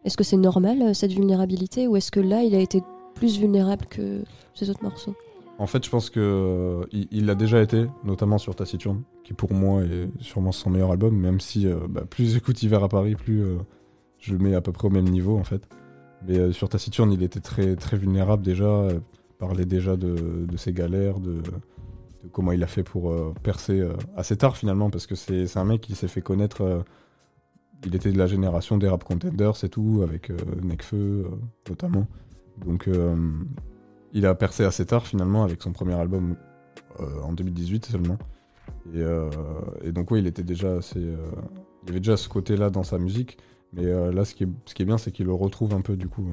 [0.05, 1.89] Est-ce que c'est normal cette vulnérabilité?
[1.89, 2.83] Ou est-ce que là il a été
[3.15, 4.23] plus vulnérable que
[4.55, 5.15] ses autres morceaux?
[5.59, 9.53] En fait, je pense que euh, il l'a déjà été, notamment sur Taciturne, qui pour
[9.55, 13.14] moi est sûrement son meilleur album, même si euh, bah, plus j'écoute Hiver à Paris,
[13.14, 13.59] plus euh,
[14.19, 15.69] je le mets à peu près au même niveau en fait.
[16.27, 18.88] Mais euh, sur Taciturne, il était très très vulnérable déjà,
[19.38, 21.40] parlait déjà de, ses galères, de,
[22.33, 23.87] comment il a fait pour percer
[24.17, 26.85] assez tard finalement, parce que c'est un mec qui s'est fait connaître.
[27.87, 31.25] il était de la génération des rap contenders et tout, avec euh,
[31.69, 32.07] notamment.
[32.64, 32.88] Donc
[34.14, 36.37] il a percé assez tard finalement avec son premier album
[37.00, 38.16] euh, en 2018 seulement.
[38.94, 39.29] Et, euh,
[39.92, 41.16] donc oui, il était déjà assez, euh,
[41.83, 43.38] il avait déjà ce côté-là dans sa musique.
[43.72, 46.24] Mais là, ce qui est, bien, c'est qu'il le retrouve un peu du coup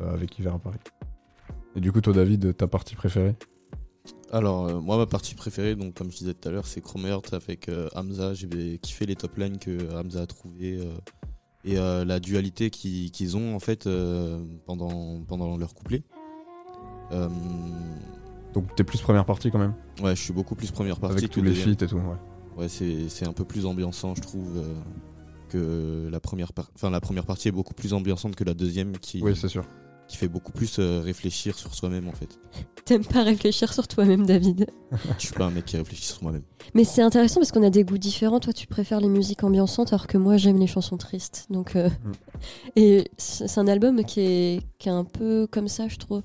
[0.00, 0.80] euh, avec Hiver à Paris.
[1.76, 3.36] Et du coup, toi, David, ta partie préférée?
[4.32, 7.34] Alors, moi, ma partie préférée, donc, comme je disais tout à l'heure, c'est Chrome Heart
[7.34, 8.34] avec Hamza.
[8.34, 10.80] J'ai kiffé les top lines que Hamza a trouvé
[11.64, 13.88] et la dualité qui- qu'ils ont en fait
[14.66, 16.02] pendant, pendant leur couplet.
[17.12, 17.28] Euh,
[18.54, 21.28] Donc, t'es plus première partie quand même ouais, je suis beaucoup plus première partie Avec
[21.30, 22.02] que tous les feats et tout, ouais.
[22.56, 24.74] Ouais, c'est c'est un peu plus ambiançant, je trouve, euh,
[25.48, 26.72] que la première partie.
[26.76, 29.64] Enfin, la première partie est beaucoup plus ambiançante que la deuxième qui, Oui, c'est sûr.
[30.06, 32.38] qui fait beaucoup plus euh, réfléchir sur soi-même en fait.
[32.84, 34.66] T'aimes pas réfléchir sur toi-même, David?
[35.18, 36.42] Je suis pas un mec qui réfléchit sur moi-même.
[36.74, 38.38] Mais c'est intéressant parce qu'on a des goûts différents.
[38.40, 41.46] Toi, tu préfères les musiques ambiançantes alors que moi, j'aime les chansons tristes.
[41.50, 42.12] Donc, euh, Mm.
[42.76, 46.22] Et c'est c'est un album qui est, qui est un peu comme ça, je trouve.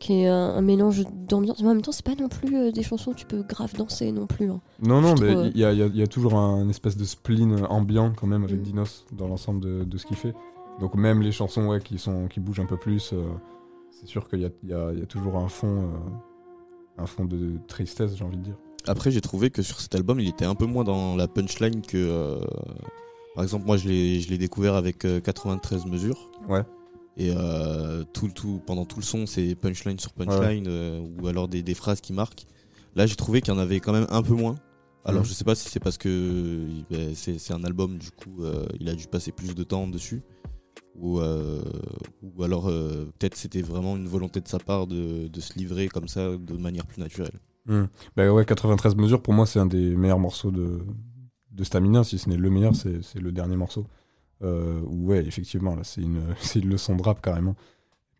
[0.00, 1.60] Qui est un, un mélange d'ambiance.
[1.62, 3.74] Mais en même temps, c'est pas non plus euh, des chansons où tu peux grave
[3.76, 4.50] danser non plus.
[4.50, 4.60] hein.
[4.82, 6.68] Non, non, mais trouve, il y, a- il y a- il y a toujours un
[6.68, 8.62] espèce de spleen ambiant quand même avec Mm.
[8.62, 10.34] Dinos dans l'ensemble de, de ce qu'il fait.
[10.80, 13.22] Donc même les chansons ouais, qui, sont, qui bougent un peu plus, euh,
[13.90, 17.02] c'est sûr qu'il y a, il y a- il y a toujours un fond, euh,
[17.02, 18.56] un fond de tristesse, j'ai envie de dire.
[18.86, 21.80] Après, j'ai trouvé que sur cet album, il était un peu moins dans la punchline
[21.82, 21.96] que.
[21.96, 22.40] euh,
[23.34, 26.30] par exemple, moi, je l'ai je l'ai découvert avec euh, 93 mesures.
[26.48, 26.62] Ouais.
[27.16, 31.46] Et euh, tout, tout, pendant tout le son, c'est punchline sur punchline, euh, ou alors
[31.48, 32.46] des, des phrases qui marquent.
[32.96, 34.56] Là, j'ai trouvé qu'il y en avait quand même un peu moins.
[35.04, 35.28] Alors, Mhm.
[35.28, 38.88] je sais pas si c'est parce que ben, c'est un album, du coup, euh, il
[38.88, 40.22] a dû passer plus de temps dessus.
[40.96, 41.60] Ou, euh,
[42.22, 46.06] ou alors, peut-être c'était vraiment une volonté de sa part de, de se livrer comme
[46.08, 47.32] ça de manière plus naturelle.
[48.16, 50.80] Bah ouais, 93 mesures, pour moi, c'est un des meilleurs morceaux de,
[51.50, 53.86] de Stamina, si ce n'est le meilleur, c'est le dernier morceau.
[54.42, 57.56] Euh, ouais, effectivement, là, c'est une, c'est une leçon de rap carrément.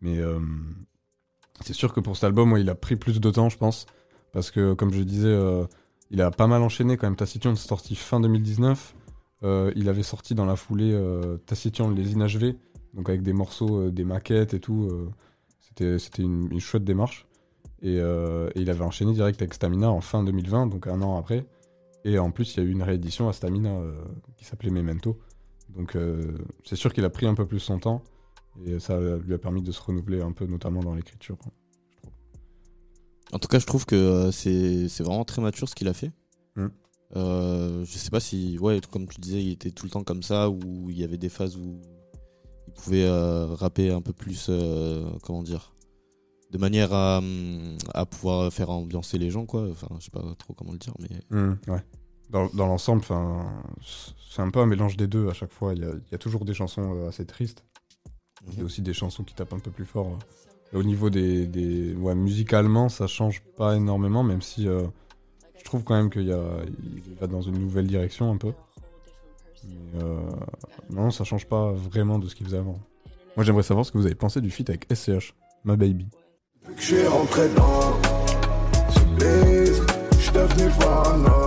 [0.01, 0.39] Mais euh,
[1.61, 3.85] c'est sûr que pour cet album, il a pris plus de temps, je pense.
[4.31, 5.65] Parce que, comme je disais, euh,
[6.11, 7.15] il a pas mal enchaîné quand même.
[7.15, 8.95] Taciturne sorti fin 2019.
[9.43, 10.97] Euh, il avait sorti dans la foulée
[11.45, 12.57] Taciturne les inachevés,
[12.93, 14.89] donc avec des morceaux, des maquettes et tout.
[15.59, 17.25] C'était une, une chouette démarche.
[17.81, 21.45] Et, et il avait enchaîné direct avec Stamina en fin 2020, donc un an après.
[22.03, 23.79] Et en plus, il y a eu une réédition à Stamina
[24.37, 25.17] qui s'appelait Memento.
[25.69, 28.03] Donc euh, c'est sûr qu'il a pris un peu plus son temps.
[28.65, 31.37] Et ça lui a permis de se renouveler un peu, notamment dans l'écriture.
[33.33, 36.11] En tout cas, je trouve que euh, c'est vraiment très mature ce qu'il a fait.
[36.55, 36.67] Mm.
[37.15, 40.23] Euh, je sais pas si, ouais, comme tu disais, il était tout le temps comme
[40.23, 41.81] ça, ou il y avait des phases où
[42.67, 45.73] il pouvait euh, rapper un peu plus, euh, comment dire,
[46.51, 49.67] de manière à, hum, à pouvoir faire ambiancer les gens, quoi.
[49.69, 51.37] Enfin, je sais pas trop comment le dire, mais.
[51.37, 51.83] Mm, ouais.
[52.29, 53.03] Dans, dans l'ensemble,
[54.27, 55.73] c'est un peu un mélange des deux à chaque fois.
[55.73, 57.63] Il y a, il y a toujours des chansons euh, assez tristes.
[58.51, 60.17] Il y a aussi des chansons qui tapent un peu plus fort.
[60.73, 64.83] Et au niveau des, des- ouais, musicalement, ça change pas énormément, même si euh,
[65.57, 66.41] je trouve quand même qu'il y a,
[66.83, 68.51] il va dans une nouvelle direction un peu.
[69.63, 70.19] Mais euh,
[70.89, 72.79] non, ça change pas vraiment de ce qu'il faisait avant.
[73.35, 75.33] Moi, j'aimerais savoir ce que vous avez pensé du feat avec SCH,
[75.63, 76.07] Ma Baby.
[76.67, 77.81] Vu que je suis rentré dans
[78.91, 78.99] ce
[80.11, 81.44] je suis devenu parano.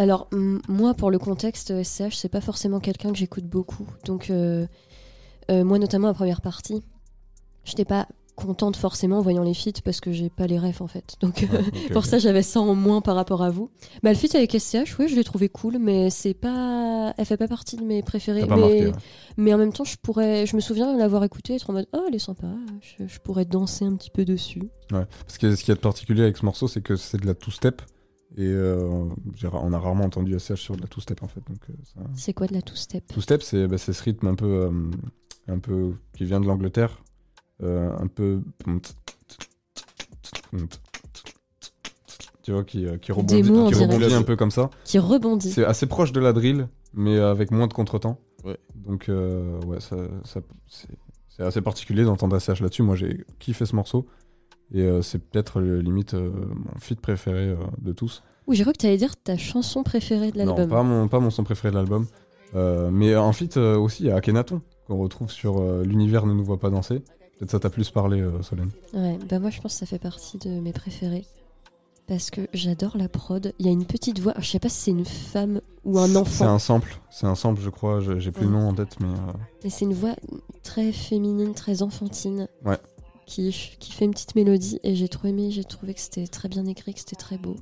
[0.00, 0.28] Alors,
[0.66, 3.86] moi, pour le contexte, SCH, c'est pas forcément quelqu'un que j'écoute beaucoup.
[4.06, 4.66] Donc, euh,
[5.50, 6.82] euh, moi, notamment, la première partie,
[7.64, 10.86] j'étais pas contente forcément en voyant les feats parce que j'ai pas les refs en
[10.86, 11.16] fait.
[11.20, 13.68] Donc, ok, pour ça, j'avais ça en moins par rapport à vous.
[14.02, 17.12] Bah, le feat avec SCH, oui, je l'ai trouvé cool, mais c'est pas.
[17.18, 18.46] Elle fait pas partie de mes préférés.
[18.48, 18.56] Mais...
[18.56, 18.92] marqué, ouais.
[19.36, 20.46] mais en même temps, je pourrais.
[20.46, 22.46] Je me souviens l'avoir écouté et être en mode Oh, elle est sympa,
[22.80, 24.70] je, je pourrais danser un petit peu dessus.
[24.92, 25.04] Ouais.
[25.26, 27.26] Parce que ce qu'il y a de particulier avec ce morceau, c'est que c'est de
[27.26, 27.82] la two-step.
[28.36, 28.88] Et euh,
[29.52, 31.40] on a rarement entendu SCH sur de la two-step en fait.
[31.50, 33.06] Euh, ça- C'est quoi de la two-step?
[33.08, 34.70] Two-step, c'est bah, c'est ce rythme un peu, euh,
[35.48, 37.02] un peu qui vient de l'Angleterre.
[37.62, 38.40] euh, un peu.
[42.42, 44.70] Tu vois, qui, qui rebondit, mots en qui rebondit un peu comme ça.
[44.84, 45.50] Qui rebondit.
[45.50, 48.18] C'est assez proche de la drill, mais avec moins de contretemps.
[48.44, 48.58] Ouais.
[48.74, 50.88] Donc, euh, ouais, ça, ça- c'est
[51.28, 52.82] c'est assez particulier d'entendre SCH là-dessus.
[52.82, 54.06] Moi, j'ai kiffé ce morceau.
[54.72, 58.22] Et euh, c'est peut-être euh, limite euh, mon feat préféré de tous.
[58.46, 60.68] Ou j'ai cru que tu allais dire ta chanson préférée de Non, l'album.
[60.68, 62.06] pas mon, pas mon son préféré de l'album.
[62.92, 66.58] Mais en feat aussi, il y a Akhenaton, qu'on retrouve sur L'univers ne nous voit
[66.58, 67.00] pas danser.
[67.38, 68.70] Peut-être ça t'a plus parlé, Solène.
[68.92, 71.24] Ouais, bah moi je pense que ça fait partie de mes préférés.
[72.10, 73.52] Parce que j'adore la prod.
[73.60, 76.08] Il y a une petite voix, je sais pas si c'est une femme ou un
[76.08, 78.00] C'est enfant, un sample, c'est un sample, je crois.
[78.00, 80.16] J'ai plus le nom en tête, mais euh, mais c'est une voix
[80.64, 82.48] très féminine, très enfantine.
[82.64, 82.78] Ouais.
[83.30, 86.48] Qui, qui fait une petite mélodie et j'ai trop aimé, j'ai trouvé que c'était très
[86.48, 87.54] bien écrit, que c'était très beau.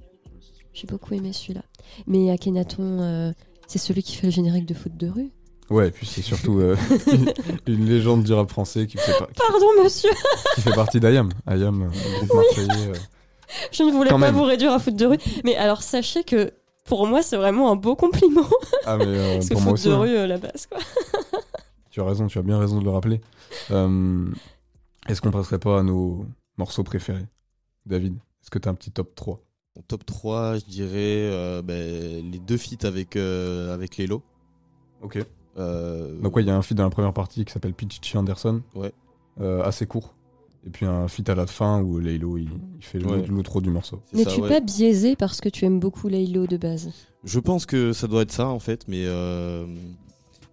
[0.73, 1.61] J'ai beaucoup aimé celui-là.
[2.07, 3.33] Mais Akhenaton, euh,
[3.67, 5.29] c'est celui qui fait le générique de foot de rue.
[5.69, 5.89] ouais.
[5.89, 6.75] Et puis c'est surtout euh,
[7.67, 10.09] une légende du rap français qui fait, par- Pardon monsieur,
[10.55, 11.29] qui fait partie d'Ayam.
[11.47, 12.89] Ayam, euh, groupe marseillais.
[12.89, 12.95] euh.
[13.73, 14.37] je ne voulais Quand pas même.
[14.37, 15.19] vous réduire à foot de rue.
[15.45, 16.51] Mais alors sachez que
[16.87, 18.47] pour moi c'est vraiment un beau compliment.
[18.87, 19.89] Ah, mais euh, Parce que pour moi foot aussi.
[19.89, 19.99] de hein.
[19.99, 20.79] rue, la base quoi.
[21.91, 23.21] Tu as raison, tu as bien raison de le rappeler.
[25.09, 27.27] Est-ce qu'on passerait pas à nos morceaux préférés?
[27.87, 29.41] David, est-ce que tu as un petit top 3
[29.79, 34.23] En top 3, je dirais euh, ben, les deux feats avec, euh, avec Lelo.
[35.03, 35.19] Ok.
[35.57, 38.17] Euh, Donc ouais, il y a un feat dans la première partie qui s'appelle Pichichi
[38.19, 38.63] Anderson.
[38.75, 38.93] Ouais.
[39.41, 40.15] Euh, assez court.
[40.67, 43.27] Et puis un feat à la fin où Laylo il, il fait le- Ouais.
[43.27, 44.03] l'outro du morceau.
[44.13, 44.49] N'es-tu ouais.
[44.49, 46.91] pas biaisé parce que tu aimes beaucoup Laylo de base
[47.25, 49.67] Je pense que ça doit être ça en fait, mais euh,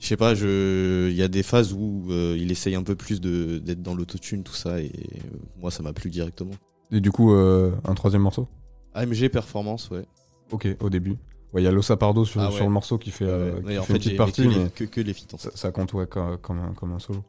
[0.06, 1.10] je sais pas, je...
[1.10, 3.96] il y a des phases où euh, il essaye un peu plus de- d'être dans
[3.96, 5.20] l'autotune, tout ça, et euh,
[5.60, 6.54] moi ça m'a plu directement.
[6.92, 8.48] Et du coup, euh, un troisième morceau?
[8.94, 10.06] AMG Performance, ouais.
[10.52, 11.18] Ok, au début.
[11.54, 12.56] Ouais, il y a Losa Pardo sur, Ah ouais.
[12.56, 14.70] sur le morceau qui fait, qui en fait fait, une petite partie, que, les, mais
[14.70, 15.50] que, que les feats en fait.
[15.50, 17.24] ça, ça compte ouais, comme, comme un, comme un solo.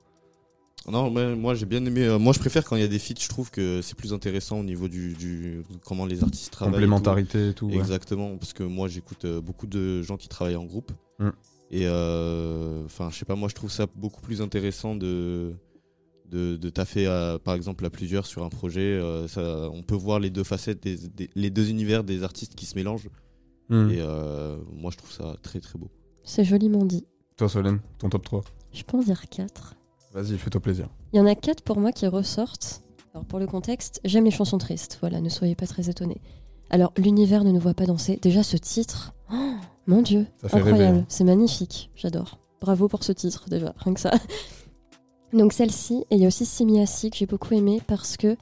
[0.86, 2.16] Non, mais moi j'ai bien aimé.
[2.20, 4.60] moi je préfère quand il y a des feats, je trouve que c'est plus intéressant
[4.60, 6.74] au niveau du, du comment les artistes travaillent.
[6.74, 6.80] et tout.
[6.82, 7.66] Complémentarité et tout.
[7.68, 7.76] ouais.
[7.76, 10.92] Exactement, parce que moi j'écoute beaucoup de gens qui travaillent en groupe.
[11.18, 11.30] Mm.
[11.70, 15.54] Et euh, enfin, je sais pas, moi je trouve ça beaucoup plus intéressant de,
[16.30, 18.80] de, de taffer à, par exemple à plusieurs sur un projet.
[18.80, 22.54] euh, ça, on peut voir les deux facettes, des, des- les deux univers des artistes
[22.54, 23.08] qui se mélangent.
[23.68, 23.90] Hmm.
[23.90, 25.90] Et euh, moi je trouve ça très très beau.
[26.22, 27.04] C'est joliment dit.
[27.36, 29.74] Toi, Solène, ton top 3 Je peux en dire 4.
[30.14, 30.88] Vas-y, fais-toi plaisir.
[31.12, 32.82] Il y en a 4 pour moi qui ressortent.
[33.12, 36.20] Alors pour le contexte, j'aime les chansons tristes, voilà, ne soyez pas très étonnés.
[36.70, 38.18] Alors, l'univers ne nous voit pas danser.
[38.20, 39.54] Déjà, ce titre, oh,
[39.86, 41.04] mon Dieu, incroyable, hein.
[41.08, 42.38] c'est magnifique, j'adore.
[42.60, 44.12] Bravo pour ce titre, déjà, rien que ça.
[45.32, 48.36] Donc celle-ci, et il y a aussi Simiasi que j'ai beaucoup aimé parce que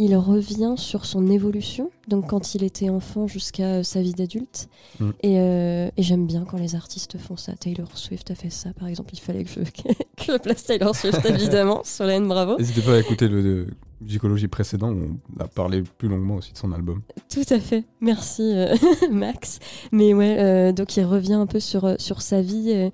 [0.00, 4.70] il revient sur son évolution, donc quand il était enfant jusqu'à euh, sa vie d'adulte.
[4.98, 5.10] Mm.
[5.22, 7.52] Et, euh, et j'aime bien quand les artistes font ça.
[7.52, 9.10] Taylor Swift a fait ça, par exemple.
[9.12, 9.60] Il fallait que je,
[10.16, 11.82] que je place Taylor Swift, évidemment.
[11.84, 12.56] Solène, bravo.
[12.56, 13.66] N'hésitez pas à écouter le,
[14.00, 17.02] musicologie précédent où on a parlé plus longuement aussi de son album.
[17.28, 18.74] Tout à fait, merci euh,
[19.10, 19.58] Max.
[19.92, 22.90] Mais ouais, euh, donc il revient un peu sur, sur sa vie.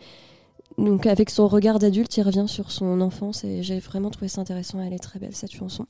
[0.77, 4.41] donc avec son regard d'adulte, il revient sur son enfance et j'ai vraiment trouvé ça
[4.41, 4.81] intéressant.
[4.81, 5.87] Elle est très belle cette chanson.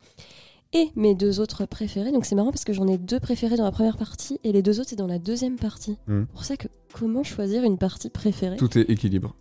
[0.77, 3.65] Et mes deux autres préférés, donc c'est marrant parce que j'en ai deux préférés dans
[3.65, 5.97] la première partie et les deux autres c'est dans la deuxième partie.
[6.07, 6.25] Mm.
[6.25, 8.57] Pour ça que comment choisir une partie préférée?
[8.57, 9.35] Tout est équilibre.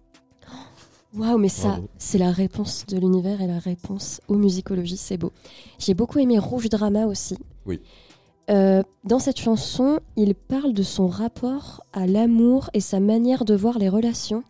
[1.14, 5.34] Waouh, mais ça, c'est la réponse de l'univers et la réponse aux musicologies, c'est beau.
[5.78, 7.38] J'ai beaucoup aimé Rouge Drama aussi.
[7.66, 7.82] Oui.
[8.52, 13.56] Euh, dans cette chanson, il parle de son rapport à l'amour et sa manière de
[13.56, 14.44] voir les relations.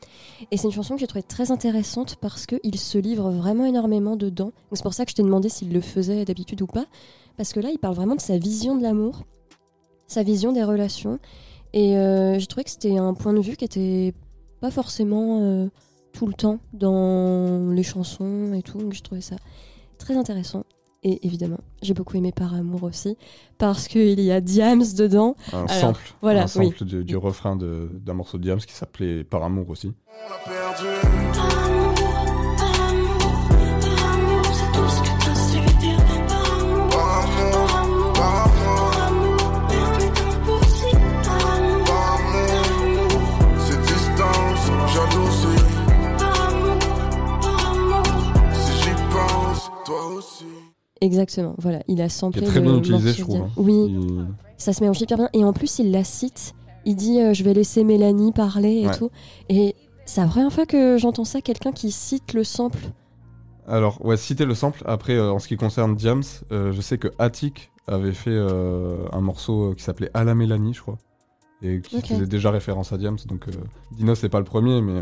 [0.52, 4.16] Et c'est une chanson que j'ai trouvée très intéressante parce qu'il se livre vraiment énormément
[4.16, 4.52] dedans.
[4.74, 6.86] C'est pour ça que je t'ai demandé s'il le faisait d'habitude ou pas.
[7.38, 9.24] Parce que là, il parle vraiment de sa vision de l'amour,
[10.08, 11.20] sa vision des relations.
[11.74, 14.14] Et euh, j'ai trouvé que c'était un point de vue qui était
[14.60, 15.68] pas forcément euh,
[16.14, 18.78] tout le temps dans les chansons et tout.
[18.78, 19.36] Donc j'ai trouvé ça
[19.98, 20.64] très intéressant.
[21.08, 23.16] Et évidemment, j'ai beaucoup aimé Par Amour aussi,
[23.60, 25.36] parce qu'il y a Diams dedans.
[25.54, 28.74] Un Alors, sample, voilà, un sample du, du refrain de- d'un morceau de Diams qui
[28.74, 29.94] s'appelait Par amour aussi.
[51.02, 53.36] Exactement, voilà, il a Qui samplé est très le bien utilisé, je trouve.
[53.38, 53.50] hein.
[53.58, 54.28] Oui, Il-
[54.58, 55.30] ça se mélange hyper bien.
[55.34, 56.54] Et en plus, il la cite.
[56.86, 58.98] Il dit euh, Je vais laisser Mélanie parler et Ouais.
[58.98, 59.10] tout.
[59.50, 59.76] Et
[60.06, 62.80] c'est la première fois que j'entends ça, quelqu'un qui cite le sample.
[63.68, 64.84] Alors, ouais, citer le sample.
[64.86, 69.22] Après, euh, en ce qui concerne Diams, euh, je sais que Attic avait fait un
[69.22, 70.98] morceau qui s'appelait À la Mélanie, je crois.
[71.62, 73.18] Et qui faisait déjà référence à Diams.
[73.28, 73.46] Donc,
[73.92, 75.02] Dino, c'est pas le premier, mais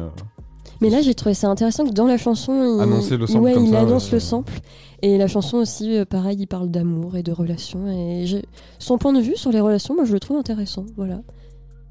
[0.84, 3.54] Mais là, j'ai trouvé ça intéressant que dans la chanson, il, Annoncer le sample ouais,
[3.54, 4.54] comme il ça, annonce le sample.
[5.02, 7.88] Et la chanson aussi, euh, pareil, il parle d'amour et de relations.
[7.88, 8.46] Et j'ai-
[8.80, 10.86] son point de vue sur les relations, moi, je le trouve intéressant.
[10.96, 11.22] Voilà.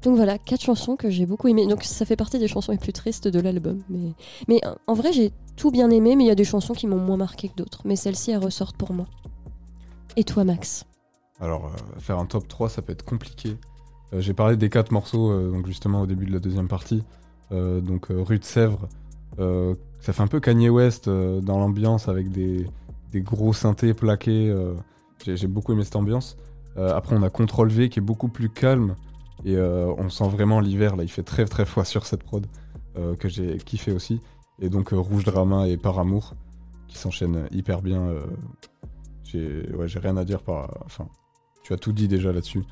[0.03, 1.65] Donc voilà, quatre chansons que j'ai beaucoup aimées.
[1.65, 3.81] Donc ça fait partie des chansons les plus tristes de l'album.
[3.89, 4.11] Mais,
[4.47, 6.87] mais euh, en vrai, j'ai tout bien aimé, mais il y a des chansons qui
[6.87, 7.81] m'ont moins marqué que d'autres.
[7.85, 9.05] Mais celles-ci, elles ressortent pour moi.
[10.17, 10.85] Et toi, Max?
[11.39, 13.57] Alors, euh, faire un top 3, ça peut être compliqué.
[14.13, 17.03] Euh, J'ai parlé des quatre morceaux, euh, donc justement au début de la deuxième partie.
[17.51, 18.87] Euh, donc, euh, Rue de Sèvres,
[19.39, 22.67] euh, ça fait un peu Kanye West dans l'ambiance avec des,
[23.15, 24.53] gros synthés plaqués.
[25.25, 26.37] J'ai beaucoup aimé cette ambiance.
[26.75, 28.95] Après, on a Contrôle V qui est beaucoup plus calme.
[29.45, 32.45] Et on sent vraiment l'hiver, là, il fait très très froid sur cette prod,
[33.19, 34.19] que j'ai kiffé aussi.
[34.59, 36.33] Et donc, Rouge Drama et Par Amour,
[36.87, 38.13] qui s'enchaînent hyper bien.
[39.23, 40.83] j'ai rien à dire par.
[40.85, 41.07] Enfin,
[41.63, 42.63] tu as tout dit déjà là-dessus.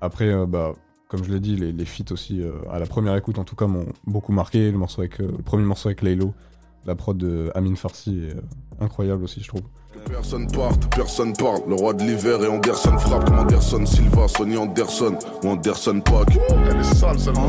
[0.00, 0.72] Après, bah,
[1.16, 3.56] comme je l'ai dit, les, les feats aussi, euh, à la première écoute en tout
[3.56, 4.70] cas, m'ont beaucoup marqué.
[4.70, 6.34] Le, morceau avec, euh, le premier morceau avec Laylo,
[6.84, 8.40] la prod de Amin Farsi est euh,
[8.84, 9.62] incroyable aussi, je trouve.
[10.10, 11.60] Personne parte, personne parle.
[11.66, 16.38] Le roi de l'hiver et Anderson frappe comme Anderson Silva, Sonny Anderson ou Anderson Pack.
[16.70, 17.40] Elle est sale celle-là.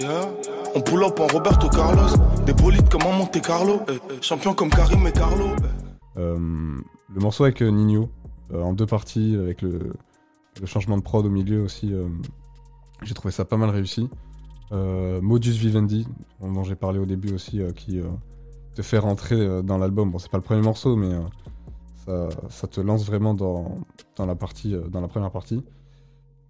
[0.00, 0.30] Yeah.
[0.74, 2.16] On pull up en Roberto Carlos.
[2.46, 3.80] Des bolides comme en Monte Carlo.
[3.88, 5.48] Eh, eh, Champion comme Karim et Carlo.
[5.58, 6.18] Eh.
[6.18, 6.38] Euh,
[7.14, 8.08] le morceau avec euh, Nino,
[8.52, 9.92] euh, en deux parties, avec le,
[10.60, 11.92] le changement de prod au milieu aussi,
[13.02, 14.08] j'ai trouvé ça pas mal réussi.
[14.72, 16.06] Euh, Modus Vivendi,
[16.40, 18.08] dont j'ai parlé au début aussi, euh, qui euh,
[18.74, 20.10] te fait rentrer dans l'album.
[20.10, 21.14] Bon, c'est pas le premier morceau, mais
[22.48, 23.78] ça, te lance vraiment dans,
[24.16, 25.64] dans, la partie, dans la première partie.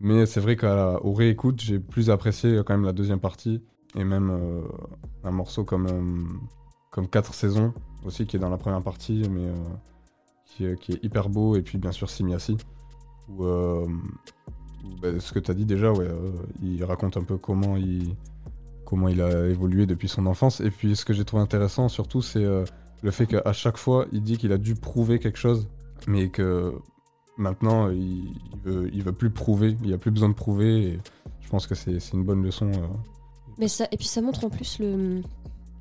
[0.01, 3.62] Mais c'est vrai qu'au réécoute, j'ai plus apprécié quand même la deuxième partie,
[3.94, 4.38] et même
[5.24, 6.40] un morceau comme,
[6.90, 7.72] comme 4 saisons
[8.05, 9.53] aussi, qui est dans la première partie, mais
[10.44, 12.59] qui, est, qui est hyper beau, et puis bien sûr Simiasi,
[13.28, 13.44] où,
[15.01, 16.32] bah, ce que tu as dit déjà, euh,
[16.62, 18.14] il raconte un peu comment il,
[18.84, 22.22] comment il a évolué depuis son enfance, et puis ce que j'ai trouvé intéressant surtout,
[22.22, 22.64] c'est euh,
[23.03, 25.68] le fait qu'à chaque fois, il dit qu'il a dû prouver quelque chose,
[26.07, 26.74] mais que
[27.37, 28.32] maintenant, il,
[28.93, 30.99] il veut, plus prouver, il a plus besoin de prouver, et
[31.41, 32.70] je pense que c'est une bonne leçon.
[32.70, 32.87] euh.
[33.59, 34.80] Mais ça, et puis ça montre en plus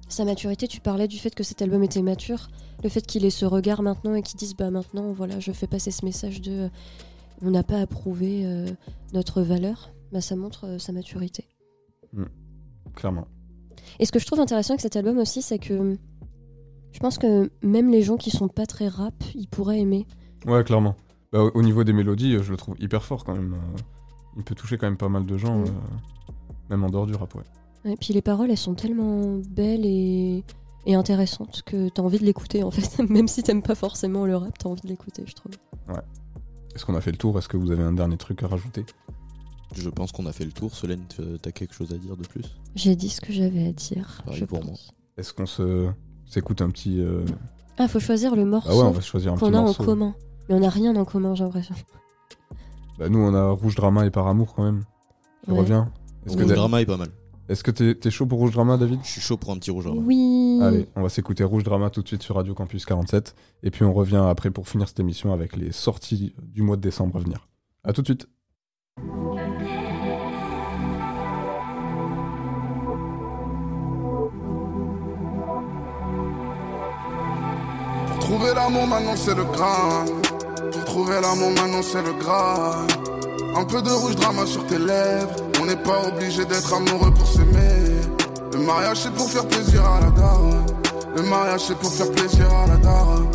[0.07, 0.67] sa maturité.
[0.67, 2.47] Tu parlais du fait que cet album était mature,
[2.83, 5.67] le fait qu'il ait ce regard maintenant et qu'il dise bah maintenant voilà je fais
[5.67, 6.69] passer ce message de
[7.41, 8.67] on n'a pas à prouver euh,
[9.13, 9.91] notre valeur.
[10.11, 11.45] Bah ça montre euh, sa maturité.
[12.93, 13.27] clairement.
[13.99, 15.97] Et ce que je trouve intéressant avec cet album aussi, c'est que
[16.91, 20.05] je pense que même les gens qui sont pas très rap, ils pourraient aimer.
[20.45, 20.95] Ouais, clairement.
[21.33, 23.55] Bah, au- au niveau des mélodies, euh, je le trouve hyper fort quand même.
[24.37, 25.65] Il peut toucher quand même pas mal de gens, euh,
[26.69, 27.43] même en dehors du rap, ouais.
[27.91, 30.43] Et puis les paroles, elles sont tellement belles et,
[30.85, 32.97] et intéressantes que t'as envie de l'écouter en fait.
[33.09, 35.51] Même si t'aimes pas forcément le rap, t'as envie de l'écouter, je trouve.
[36.75, 37.37] Est-ce qu'on a fait le tour?
[37.39, 38.85] Est-ce que vous avez un dernier truc à rajouter?
[39.75, 40.73] Je pense qu'on a fait le tour.
[40.75, 42.43] Solène, tu- t'as quelque chose à dire de plus?
[42.75, 44.21] J'ai dit ce que j'avais à dire.
[44.25, 44.67] Pareil je pour pense.
[44.67, 44.77] moi.
[45.17, 45.87] Est-ce qu'on se
[46.25, 47.25] s'écoute un petit, euh,
[47.77, 49.83] Ah, faut choisir le morceau Ah ouais, on va choisir un qu'on petit a morceau.
[49.83, 50.15] en commun.
[50.49, 51.75] Mais on n'a rien en commun, j'ai l'impression.
[52.99, 54.83] Bah, nous, on a Rouge Drama et Par Amour quand même.
[55.47, 55.57] Ouais.
[55.59, 55.91] reviens?
[56.25, 57.09] Est-ce que Rouge Drama est pas mal.
[57.47, 58.99] Est-ce que t'es t'es chaud pour Rouge Drama, David?
[59.03, 60.01] Je suis chaud pour un petit Rouge Drama.
[60.03, 60.59] Oui.
[60.63, 63.35] Allez, on va s'écouter Rouge Drama tout de suite sur Radio Campus 47.
[63.61, 66.81] Et puis on revient après pour finir cette émission avec les sorties du mois de
[66.81, 67.47] décembre à venir.
[67.83, 68.27] A tout de suite.
[78.07, 80.05] Pour trouver l'amour maintenant c'est le grain.
[80.71, 82.87] Pour trouver l'amour maintenant c'est le grain.
[83.55, 85.44] Un peu de rouge drama sur tes lèvres.
[85.65, 87.97] On n'est pas obligé d'être amoureux pour s'aimer.
[88.53, 90.63] Le mariage c'est pour faire plaisir à la daronne.
[91.15, 93.25] Le mariage c'est pour faire plaisir à la daronne.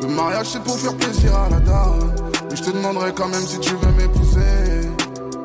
[0.00, 2.14] Le mariage c'est pour faire plaisir à la daronne.
[2.48, 4.88] Mais je te demanderai quand même si tu veux m'épouser.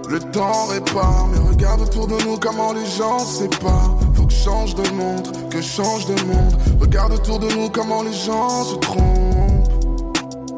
[0.07, 3.97] Le temps répare, mais regarde autour de nous comment les gens séparent.
[4.13, 6.55] Faut que change de monde, que change de monde.
[6.79, 9.83] Regarde autour de nous comment les gens se trompent.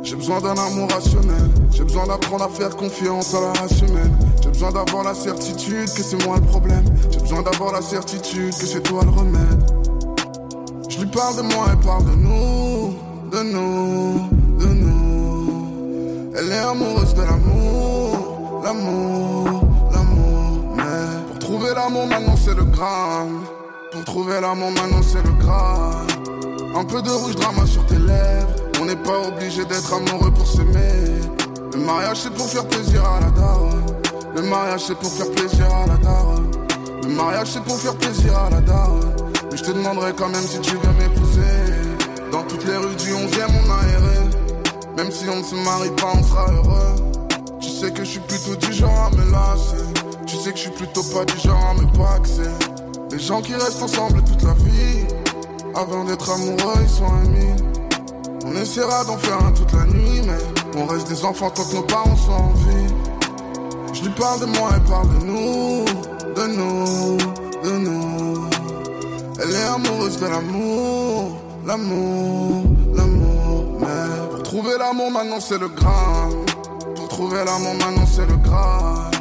[0.04, 1.50] J'ai besoin d'un amour rationnel.
[1.72, 3.82] J'ai besoin d'apprendre à faire confiance à la race.
[4.52, 6.84] J'ai besoin d'avoir la certitude que c'est moi le problème.
[7.10, 9.72] J'ai besoin d'avoir la certitude que c'est toi le remède.
[10.90, 12.94] Je lui parle de moi, elle parle de nous,
[13.32, 14.30] de nous,
[14.60, 16.32] de nous.
[16.38, 19.62] Elle est amoureuse de l'amour, l'amour,
[19.94, 20.76] l'amour.
[20.76, 23.44] Mais pour trouver l'amour maintenant c'est le gramme.
[23.94, 26.08] Pour trouver l'amour maintenant c'est le gramme.
[26.76, 28.48] Un peu de rouge drama sur tes lèvres.
[28.82, 31.22] On n'est pas obligé d'être amoureux pour s'aimer.
[31.74, 33.91] Le mariage c'est pour faire plaisir à la daronne.
[34.36, 36.52] Le mariage c'est pour faire plaisir à la daronne.
[37.04, 39.14] Le mariage c'est pour faire plaisir à la daronne.
[39.50, 41.42] Mais je te demanderai quand même si tu veux m'épouser.
[42.32, 43.82] Dans toutes les rues du 11e on a.
[44.98, 46.96] Même si on ne se marie pas on sera heureux.
[47.60, 49.84] Tu sais que je suis plutôt du genre à me lasser.
[50.28, 52.52] Tu sais que je suis plutôt pas du genre à me paxer.
[53.12, 55.08] Les gens qui restent ensemble toute la vie.
[55.74, 57.64] Avant d'être amoureux, ils sont amis.
[58.46, 61.76] On essaiera d'en faire un toute la nuit, mais on reste des enfants tant que
[61.76, 62.81] nos parents sont en vie.
[64.02, 65.86] Je lui parle de moi, elle parle de nous,
[66.36, 67.18] de nous,
[67.64, 68.50] de nous.
[69.40, 71.38] Elle est amoureuse de l'amour,
[71.68, 72.64] l'amour,
[72.96, 73.78] l'amour.
[73.80, 76.30] Mais pour trouver l'amour maintenant c'est le grain.
[76.96, 79.12] Pour trouver l'amour maintenant c'est le grain.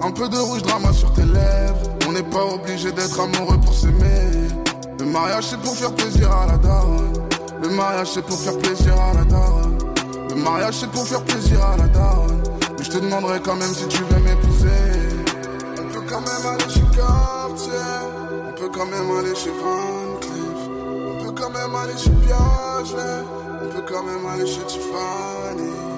[0.00, 1.76] Un peu de rouge drama sur tes lèvres.
[2.08, 4.48] On n'est pas obligé d'être amoureux pour s'aimer.
[5.00, 7.12] Le mariage c'est pour faire plaisir à la daronne.
[7.62, 9.78] Le mariage c'est pour faire plaisir à la daronne.
[10.30, 12.43] Le mariage c'est pour faire plaisir à la daronne.
[12.94, 14.68] Te demanderai quand même si tu veux m'épouser.
[15.80, 17.72] On peut quand même aller chez Cartier.
[18.46, 20.60] On peut quand même aller chez Van Cleef.
[21.08, 23.24] On peut quand même aller chez Piaget.
[23.64, 25.93] On peut quand même aller chez Tiffany.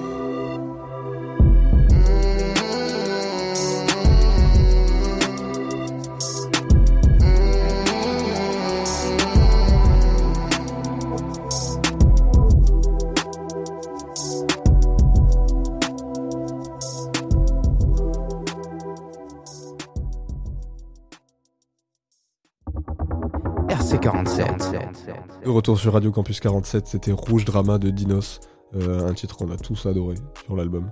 [25.57, 28.41] Retour sur Radio Campus 47, c'était Rouge Drama de Dinos,
[28.75, 30.13] euh, un titre qu'on a tous adoré
[30.45, 30.91] sur l'album.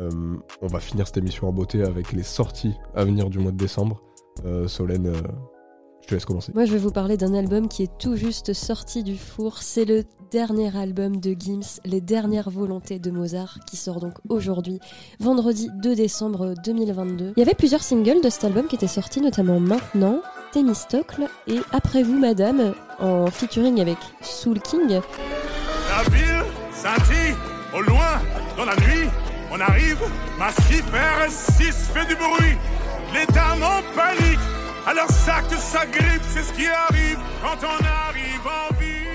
[0.00, 0.10] Euh,
[0.62, 3.58] on va finir cette émission en beauté avec les sorties à venir du mois de
[3.58, 4.00] décembre.
[4.46, 5.12] Euh, Solène,
[6.00, 6.50] je te laisse commencer.
[6.54, 9.58] Moi, je vais vous parler d'un album qui est tout juste sorti du four.
[9.58, 14.80] C'est le dernier album de Gims, Les dernières volontés de Mozart, qui sort donc aujourd'hui,
[15.20, 17.34] vendredi 2 décembre 2022.
[17.36, 21.58] Il y avait plusieurs singles de cet album qui étaient sortis, notamment Maintenant, Thémistocle et
[21.70, 24.88] Après vous, Madame, en featuring avec Soul King.
[24.90, 27.34] La ville scintille
[27.74, 28.20] au loin
[28.56, 29.08] dans la nuit.
[29.52, 29.98] On arrive,
[30.38, 32.56] massif RS6 fait du bruit.
[33.14, 34.38] Les dames en panique,
[34.86, 39.06] alors ça que ça grippe, c'est ce qui arrive quand on arrive en ville.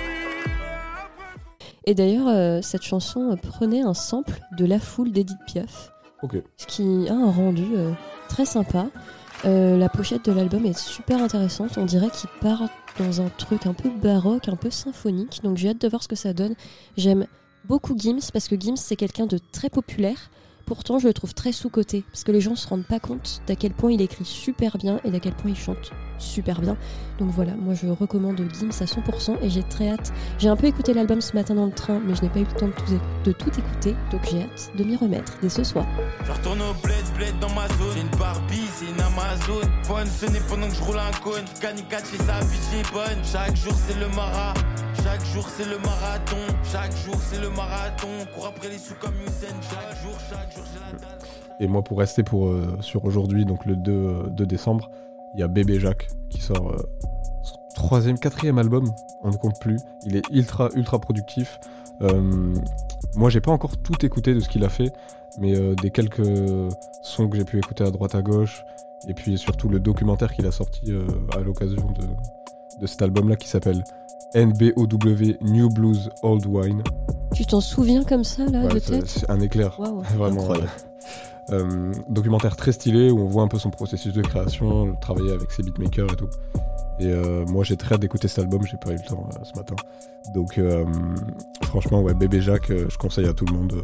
[1.85, 5.91] Et d'ailleurs, euh, cette chanson prenait un sample de La Foule d'Edith Piaf.
[6.23, 6.37] Ok.
[6.55, 7.91] ce qui a un rendu euh,
[8.29, 8.85] très sympa.
[9.45, 11.77] Euh, la pochette de l'album est super intéressante.
[11.77, 12.61] On dirait qu'il part
[12.99, 15.41] dans un truc un peu baroque, un peu symphonique.
[15.43, 16.55] Donc j'ai hâte de voir ce que ça donne.
[16.97, 17.25] J'aime
[17.65, 20.29] beaucoup Gims parce que Gims c'est quelqu'un de très populaire.
[20.71, 23.57] Pourtant, je le trouve très sous-coté parce que les gens se rendent pas compte d'à
[23.57, 26.77] quel point il écrit super bien et d'à quel point il chante super bien.
[27.19, 30.13] Donc voilà, moi je recommande Gims à 100% et j'ai très hâte.
[30.39, 32.45] J'ai un peu écouté l'album ce matin dans le train, mais je n'ai pas eu
[32.45, 35.63] le temps de tout, de tout écouter, donc j'ai hâte de m'y remettre dès ce
[35.63, 35.85] soir.
[36.25, 37.93] Je retourne au bled, bled dans ma zone.
[37.95, 39.67] J'ai une Barbie, c'est une Amazon.
[39.89, 41.43] Bonne sonner pendant que je roule un cône.
[41.59, 43.23] 4 chez sa vie, bonne.
[43.29, 44.53] Chaque jour c'est le mara.
[45.03, 46.37] Chaque jour c'est le marathon.
[46.71, 48.07] Chaque jour c'est le marathon.
[48.33, 49.55] Cours après les sous comme Usain.
[49.69, 50.60] Chaque jour, chaque jour.
[51.59, 54.89] Et moi, pour rester pour, euh, sur aujourd'hui, donc le 2, euh, 2 décembre,
[55.35, 56.77] il y a Bébé Jacques qui sort euh,
[57.43, 58.91] son troisième, quatrième album,
[59.21, 59.77] on ne compte plus.
[60.05, 61.59] Il est ultra, ultra productif.
[63.15, 64.91] Moi, j'ai pas encore tout écouté de ce qu'il a fait,
[65.39, 66.25] mais des quelques
[67.03, 68.63] sons que j'ai pu écouter à droite à gauche,
[69.07, 70.91] et puis surtout le documentaire qu'il a sorti
[71.31, 72.07] à l'occasion de,
[72.81, 73.83] de cet album-là qui s'appelle
[74.35, 76.83] NBOW New Blues Old Wine.
[77.33, 79.79] Tu t'en souviens comme ça, là, Ouais, de tête c'est un éclair.
[79.79, 80.01] Waouh.
[80.17, 80.41] Vraiment.
[80.41, 80.69] Incroyable.
[81.49, 85.31] Euh, documentaire très stylé où on voit un peu son processus de création, le travailler
[85.33, 86.29] avec ses beatmakers et tout.
[86.99, 89.43] Et euh, moi j'ai très hâte d'écouter cet album, j'ai pas eu le temps euh,
[89.43, 89.75] ce matin.
[90.33, 90.85] Donc euh,
[91.63, 93.83] franchement ouais, Bébé Jacques, euh, je conseille à tout le monde.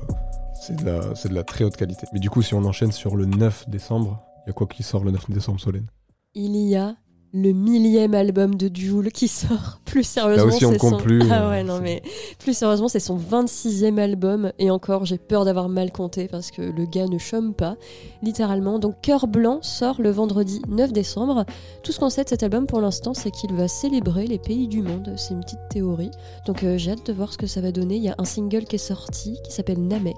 [0.53, 2.07] c'est de, la, c'est de la très haute qualité.
[2.13, 4.83] Mais du coup si on enchaîne sur le 9 décembre, il y a quoi qui
[4.83, 5.87] sort le 9 décembre Solène?
[6.35, 6.95] Il y a
[7.33, 9.79] le millième album de Jul qui sort.
[9.85, 11.05] Plus sérieusement, Là aussi, on c'est compte son...
[11.05, 12.01] plus, Ah ouais, non c'est- mais
[12.39, 16.61] plus sérieusement, c'est son 26e album et encore, j'ai peur d'avoir mal compté parce que
[16.61, 17.75] le gars ne chôme pas,
[18.23, 18.79] littéralement.
[18.79, 21.45] Donc Cœur blanc sort le vendredi 9 décembre.
[21.83, 24.67] Tout ce qu'on sait de cet album pour l'instant, c'est qu'il va célébrer les pays
[24.67, 25.13] du monde.
[25.17, 26.11] C'est une petite théorie.
[26.45, 27.95] Donc euh, j'ai hâte de voir ce que ça va donner.
[27.97, 30.15] Il y a un single qui est sorti qui s'appelle Namek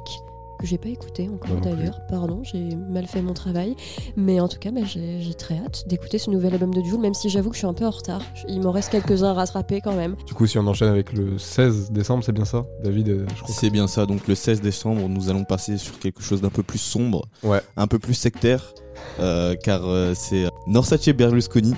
[0.59, 3.75] que j'ai pas écouté encore d'ailleurs, pardon, j'ai mal fait mon travail.
[4.15, 6.99] Mais en tout cas, bah, j'ai j'ai très hâte d'écouter ce nouvel album de Jules,
[6.99, 8.21] même si j'avoue que je suis un peu en retard.
[8.47, 10.15] Il m'en reste quelques-uns à rattraper quand même.
[10.27, 13.41] Du coup si on enchaîne avec le 16 décembre, c'est bien ça David, euh, je
[13.43, 13.55] crois.
[13.55, 14.05] C'est bien ça.
[14.05, 17.61] Donc le 16 décembre, nous allons passer sur quelque chose d'un peu plus sombre, Ouais.
[17.77, 18.73] un peu plus sectaire,
[19.19, 21.73] euh, car euh, c'est Norsace Berlusconi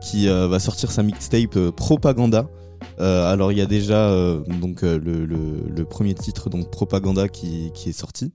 [0.00, 2.48] qui euh, va sortir sa mixtape euh, Propaganda.
[3.00, 6.70] Euh, alors il y a déjà euh, donc euh, le, le- le premier titre donc
[6.70, 8.32] Propaganda qui, qui est sorti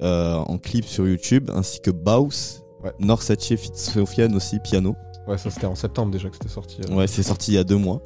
[0.00, 2.90] en clip sur YouTube, ainsi que Baus, Ouais.
[2.98, 4.96] Norsace Fit Sofiane aussi piano.
[5.28, 6.80] Ouais ça c'était en septembre déjà que c'était sorti.
[6.90, 8.02] Ouais, c'est sorti il y a deux mois.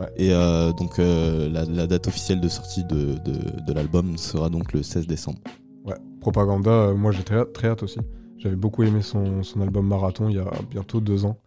[0.00, 0.08] Ouais.
[0.16, 0.30] Et
[0.76, 5.06] donc la, la date officielle de sortie de, de, de l'album sera donc le 16
[5.06, 5.38] décembre.
[5.84, 8.00] Ouais, Propaganda, moi j'ai très, hâte- très hâte aussi.
[8.38, 11.38] J'avais beaucoup aimé son, son album Marathon il y a bientôt deux ans.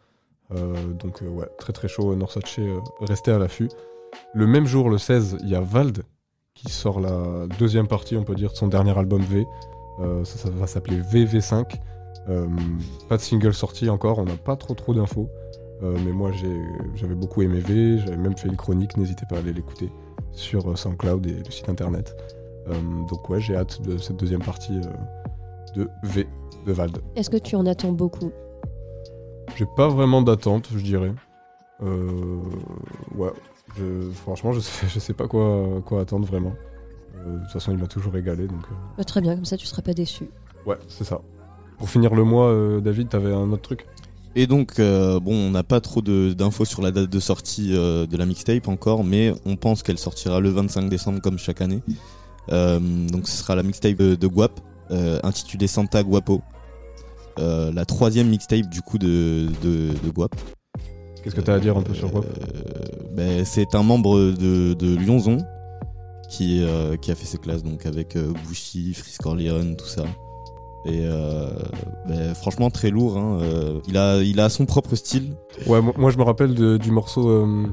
[0.56, 3.70] Euh, donc euh, ouais, très très chaud, Norsace, euh, restez à l'affût.
[4.34, 6.04] Le même jour, le 16, il y a Vald
[6.56, 9.45] qui sort la deuxième partie, on peut dire, de son dernier album V.
[10.24, 11.76] Ça, va s'appeler VV5.
[12.30, 12.47] Euh,
[13.10, 15.30] pas de single sorti encore, on n'a pas trop trop d'infos.
[15.82, 16.32] Mais moi
[16.95, 19.89] j'avais beaucoup aimé V, j'avais même fait une chronique, n'hésitez pas à aller l'écouter
[20.34, 22.18] sur SoundCloud et le site internet.
[23.10, 24.82] Donc ouais, j'ai hâte de cette deuxième partie
[25.76, 26.28] de V
[26.66, 26.97] de Vald.
[27.16, 28.32] Est-ce que tu en attends beaucoup?
[29.60, 31.12] J'ai pas vraiment d'attente, je dirais.
[31.84, 32.39] Euh,
[33.18, 33.32] ouais,
[33.78, 36.53] je- franchement, je sais, je sais pas quoi, quoi attendre vraiment.
[37.18, 39.57] Euh, de toute façon, il m'a toujours régalé, donc euh, Bah, Très bien, comme ça
[39.57, 40.30] tu seras pas déçu.
[40.66, 41.20] ouais, c'est ça.
[41.78, 43.86] Pour finir le mois, euh, David, t'avais un autre truc?
[44.34, 47.76] Et donc, euh, bon, on n'a pas trop de- d'infos sur la date de sortie
[47.76, 51.60] euh, de la mixtape encore, mais on pense qu'elle sortira le 25 décembre comme chaque
[51.60, 51.82] année.
[52.53, 52.80] Euh,
[53.10, 54.57] donc, ce sera la mixtape de, de Guap,
[54.91, 56.41] euh, intitulée Santa Guapo.
[57.40, 60.36] Euh, la troisième mixtape du coup de, de, de Guap.
[61.24, 62.26] Qu'est-ce que t'as à dire un peu sur Guap?
[62.26, 65.38] Euh, ben, C'est un membre de, de Lyonzon
[66.30, 68.18] qui, euh, qui a fait ses classes donc avec
[68.48, 70.04] Bushi, Frisk Corleone, tout ça.
[70.86, 71.50] Et euh,
[72.08, 73.18] ben, franchement très lourd.
[73.18, 75.34] hein, euh, il, a, il a son propre style.
[75.68, 77.66] Ouais, moi, moi, je me rappelle de- du morceau euh,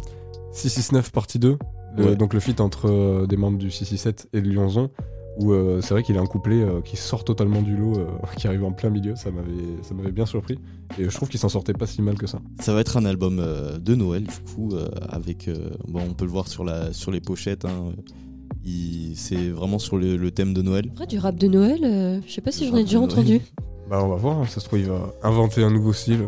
[0.52, 1.56] 669 partie 2,
[1.96, 2.16] le- Ouais.
[2.16, 4.90] donc le feat entre des membres du 667 et de Lyonzon,
[5.38, 8.06] où euh, c'est vrai qu'il a un couplet euh, qui sort totalement du lot, euh,
[8.36, 10.58] qui arrive en plein milieu, ça m'avait ça m'avait bien surpris.
[10.98, 12.38] Et je trouve qu'il s'en sortait pas si mal que ça.
[12.60, 16.14] Ça va être un album euh, de Noël du coup euh, avec euh, bon on
[16.14, 17.64] peut le voir sur la sur les pochettes.
[17.64, 17.92] hein,
[18.64, 20.86] il- c'est vraiment sur le, le thème de Noël.
[20.92, 23.40] Après, du rap de Noël, euh, je sais pas si Du j'en ai déjà entendu.
[23.88, 26.20] Bah on va voir, hein, ça se trouve il va inventer un nouveau style.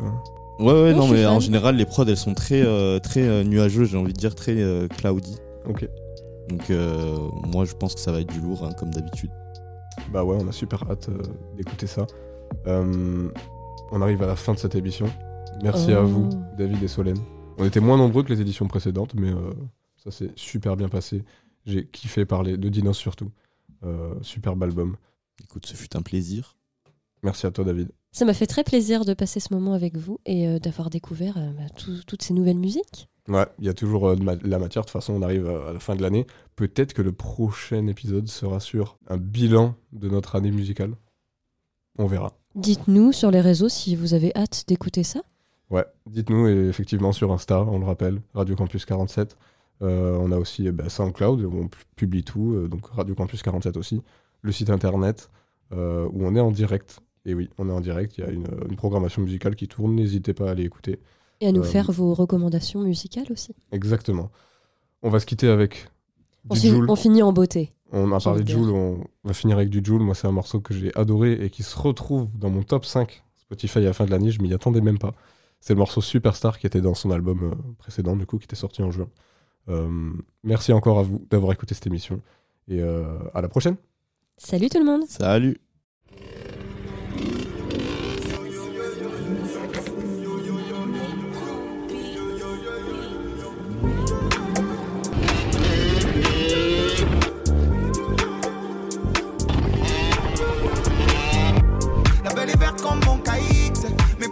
[0.60, 3.90] Ouais ouais Non, mais en général les prods elles sont très euh, très euh, nuageuses
[3.90, 5.36] j'ai envie de dire très euh, cloudy.
[5.68, 5.88] Ok.
[6.48, 9.30] Donc euh, moi je pense que ça va être du lourd hein, comme d'habitude.
[10.12, 11.18] Bah ouais, on a super hâte euh,
[11.56, 12.06] d'écouter ça.
[12.66, 13.28] Euh,
[13.90, 15.06] on arrive à la fin de cette émission.
[15.62, 16.06] Merci à Oh.
[16.06, 17.18] vous, David et Solène.
[17.58, 19.50] On était moins nombreux que les éditions précédentes, mais euh,
[19.96, 21.24] ça s'est super bien passé.
[21.66, 23.30] J'ai kiffé parler de Dinos surtout.
[23.84, 24.96] Euh, superbe album.
[25.42, 26.56] Écoute ce fut un plaisir.
[27.22, 27.90] Merci à toi, David.
[28.12, 31.36] Ça m'a fait très plaisir de passer ce moment avec vous et euh, d'avoir découvert
[31.36, 33.08] euh, bah, tout- toutes ces nouvelles musiques.
[33.28, 34.82] Ouais, il y a toujours euh, de ma- la matière.
[34.82, 36.26] De toute façon, on arrive à la fin de l'année.
[36.56, 40.94] Peut-être que le prochain épisode sera sur un bilan de notre année musicale.
[41.98, 42.32] On verra.
[42.54, 45.20] Dites-nous sur les réseaux si vous avez hâte d'écouter ça.
[45.70, 49.36] Ouais, dites-nous, et effectivement sur Insta, on le rappelle, Radio Campus 47.
[49.82, 53.76] Euh, on a aussi bah, SoundCloud, où on pu- publie tout, donc Radio Campus 47
[53.76, 54.00] aussi.
[54.40, 55.28] Le site internet,
[55.72, 57.00] où on est en direct.
[57.28, 59.94] Et oui, on est en direct, il y a une, une programmation musicale qui tourne,
[59.94, 60.98] n'hésitez pas à aller écouter.
[61.40, 63.54] Et à nous Euh, faire vos recommandations musicales aussi.
[63.70, 64.30] Exactement.
[65.02, 65.88] On va se quitter avec
[66.48, 66.86] On, du Jul.
[66.88, 67.72] on finit en beauté.
[67.92, 70.02] On a parlé de Joule, on va finir avec du Joule.
[70.02, 73.22] Moi, c'est un morceau que j'ai adoré et qui se retrouve dans mon top 5
[73.34, 74.30] Spotify à la fin de l'année.
[74.30, 75.12] Je m'y attendais même pas.
[75.60, 78.56] C'est le morceau Superstar qui était dans son album euh, précédent, du coup, qui était
[78.56, 79.08] sorti en juin.
[79.68, 80.12] Euh,
[80.44, 82.20] merci encore à vous d'avoir écouté cette émission
[82.68, 83.04] et euh,
[83.34, 83.76] à la prochaine.
[84.38, 85.04] Salut tout le monde.
[85.08, 85.58] Salut.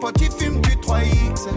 [0.06, 1.48] Mes potes ils fument du 3X.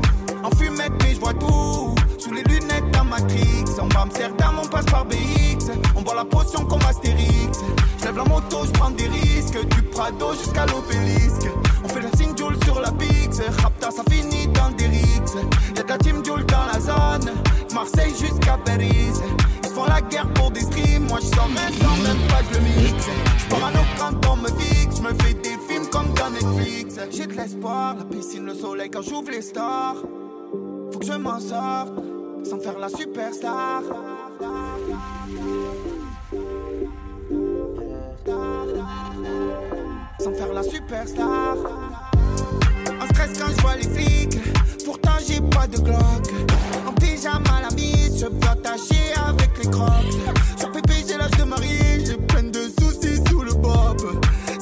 [0.43, 1.93] En fumette, mais je vois tout.
[2.17, 3.65] Sous les lunettes d'un Matrix.
[3.79, 5.71] On va Amsterdam, on passe par BX.
[5.95, 7.59] On boit la potion comme Astérix.
[8.01, 9.59] J'lève la moto, je prends des risques.
[9.67, 11.47] Du Prado jusqu'à l'obélisque.
[11.83, 12.33] On fait la signe
[12.65, 13.39] sur la Pix.
[13.61, 15.37] Rapta, ça finit dans des rixes.
[15.75, 17.31] Y'a la team Joule dans la zone.
[17.73, 19.11] Marseille jusqu'à Paris.
[19.63, 21.05] Ils font la guerre pour des streams.
[21.07, 23.09] Moi, je sors même sans même pas, je le mixe.
[23.37, 24.97] J'pars à nos quand on me fixe.
[24.97, 26.95] Je me fais des films comme dans Netflix.
[27.11, 29.95] J'ai de l'espoir, la piscine, le soleil quand j'ouvre les stars.
[30.91, 31.93] Faut que je m'en sorte
[32.43, 33.81] sans faire la superstar.
[40.19, 41.55] Sans faire la superstar.
[43.01, 44.39] En stress quand je vois les flics.
[44.85, 46.33] Pourtant j'ai pas de Glock.
[46.87, 49.91] En pyjama la mise, je peux attacher avec les crocs.
[50.57, 54.01] Sur pépé j'ai l'âge de marier, j'ai plein de soucis sous le bob.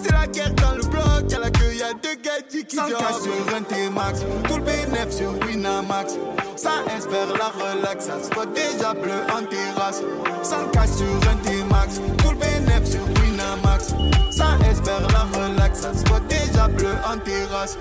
[0.03, 0.86] C'est la guerre dans le
[1.17, 4.63] bloc, y'a la queue, y'a deux gadgets qui Sans casse sur un T-Max, tout le
[4.63, 6.15] bénéf sur Winamax.
[6.55, 10.01] Ça espère la relax, ça se voit déjà bleu en terrasse.
[10.43, 13.93] Sans casse sur un T-Max, tout le bénéf sur Winamax.
[14.31, 17.77] Ça espère la relax, ça se voit déjà bleu en terrasse.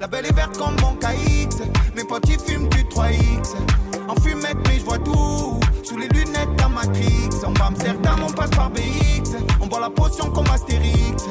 [0.00, 1.62] La belle est verte comme mon KX.
[1.94, 3.54] Mes potes ils fument du 3X.
[4.08, 5.60] En fumette, mais je vois tout.
[5.84, 7.30] Sous les lunettes d'un Matrix.
[7.46, 9.36] On va Amsterdam, on passe par BX.
[9.60, 11.21] On boit la potion comme Astérix.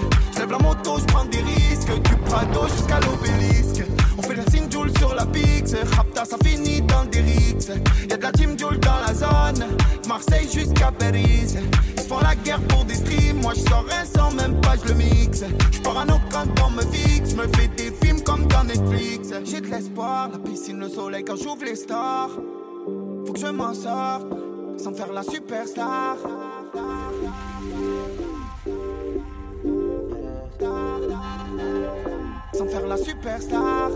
[0.52, 1.94] La moto, je prends des risques.
[2.04, 3.86] Du Prado jusqu'à l'obélisque.
[4.18, 5.74] On fait la signe Joule sur la Pix.
[5.96, 7.72] Rapta, ça finit dans des rixes.
[8.10, 9.66] Y'a de la team Joule dans la zone.
[10.10, 11.56] Marseille jusqu'à Paris.
[11.96, 13.40] Ils font la guerre pour des streams.
[13.42, 15.46] Moi, je sors un sans même pas, je le mixe.
[15.72, 17.34] Je parano quand on me fixe.
[17.34, 19.30] Me fais des films comme dans Netflix.
[19.46, 22.32] J'ai de l'espoir, la piscine, le soleil quand j'ouvre les stars.
[23.26, 24.28] Faut que je m'en sorte
[24.78, 26.18] sans faire la superstar.
[32.92, 33.90] La superstar.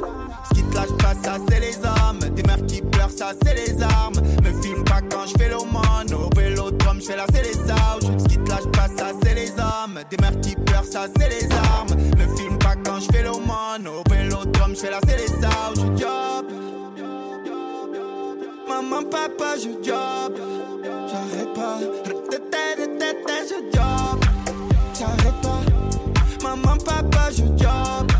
[0.47, 2.19] Ce qui te lâche pas, ça c'est les hommes.
[2.33, 4.21] Des mères qui pleurent, ça c'est les armes.
[4.43, 6.13] Me filme pas quand je fais l'aumône.
[6.13, 8.21] Au vélodrome, je fais la c'est les ouches.
[8.21, 9.99] Ce qui te lâche pas, ça c'est les hommes.
[10.09, 11.95] Des mères qui pleurent, ça c'est les armes.
[12.17, 13.87] Me filme pas quand je fais l'aumône.
[13.87, 15.25] Au vélodrome, je fais la c'est les.
[15.25, 16.45] Je job.
[18.69, 20.33] Maman, papa, je job.
[21.09, 21.79] J'arrête pas.
[23.49, 24.19] Je job.
[24.97, 25.59] J'arrête pas.
[26.43, 28.14] Maman, papa, je job.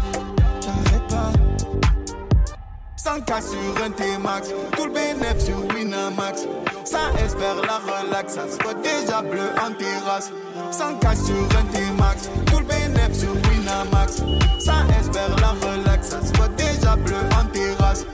[3.06, 4.50] 100K sur un T-Max.
[4.76, 6.48] Tout le bénéf sur Winamax.
[6.86, 8.34] Ça espère la relax.
[8.34, 10.32] Ça se voit déjà bleu en terrasse.
[10.72, 12.32] 100K sur un T-Max.
[12.48, 14.24] Tout le bénéf sur Winamax.
[14.58, 16.10] Ça espère la relax.
[16.10, 18.08] Ça se voit déjà bleu en terrasse.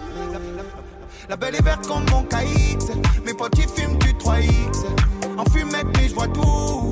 [1.29, 2.91] La belle est verte comme mon KX.
[3.25, 4.85] Mes potes ils fument du 3X.
[5.37, 6.90] En fumette, mais je vois tout.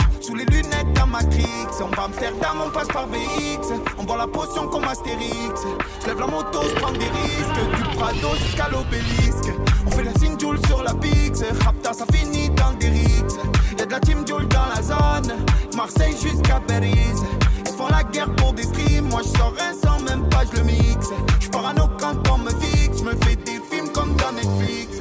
[1.81, 3.73] On va Amsterdam, on passe par BX.
[3.97, 5.61] On boit la potion comme Astérix.
[6.03, 7.77] J'lève la moto, je prends des risques.
[7.77, 9.53] Du Prado jusqu'à l'obélisque.
[9.87, 11.41] On fait la signe Joule sur la Pix.
[11.63, 13.37] Rapta, ça finit dans des rixes.
[13.77, 15.37] Y'a de la team Joule dans la zone.
[15.75, 16.93] Marseille jusqu'à Paris.
[17.65, 19.07] Ils font la guerre pour des streams.
[19.09, 21.11] Moi, je sors un sans même pas, je le mixe.
[21.39, 22.99] Je parano quand on me fixe.
[22.99, 24.99] Je me fais des films comme dans Netflix.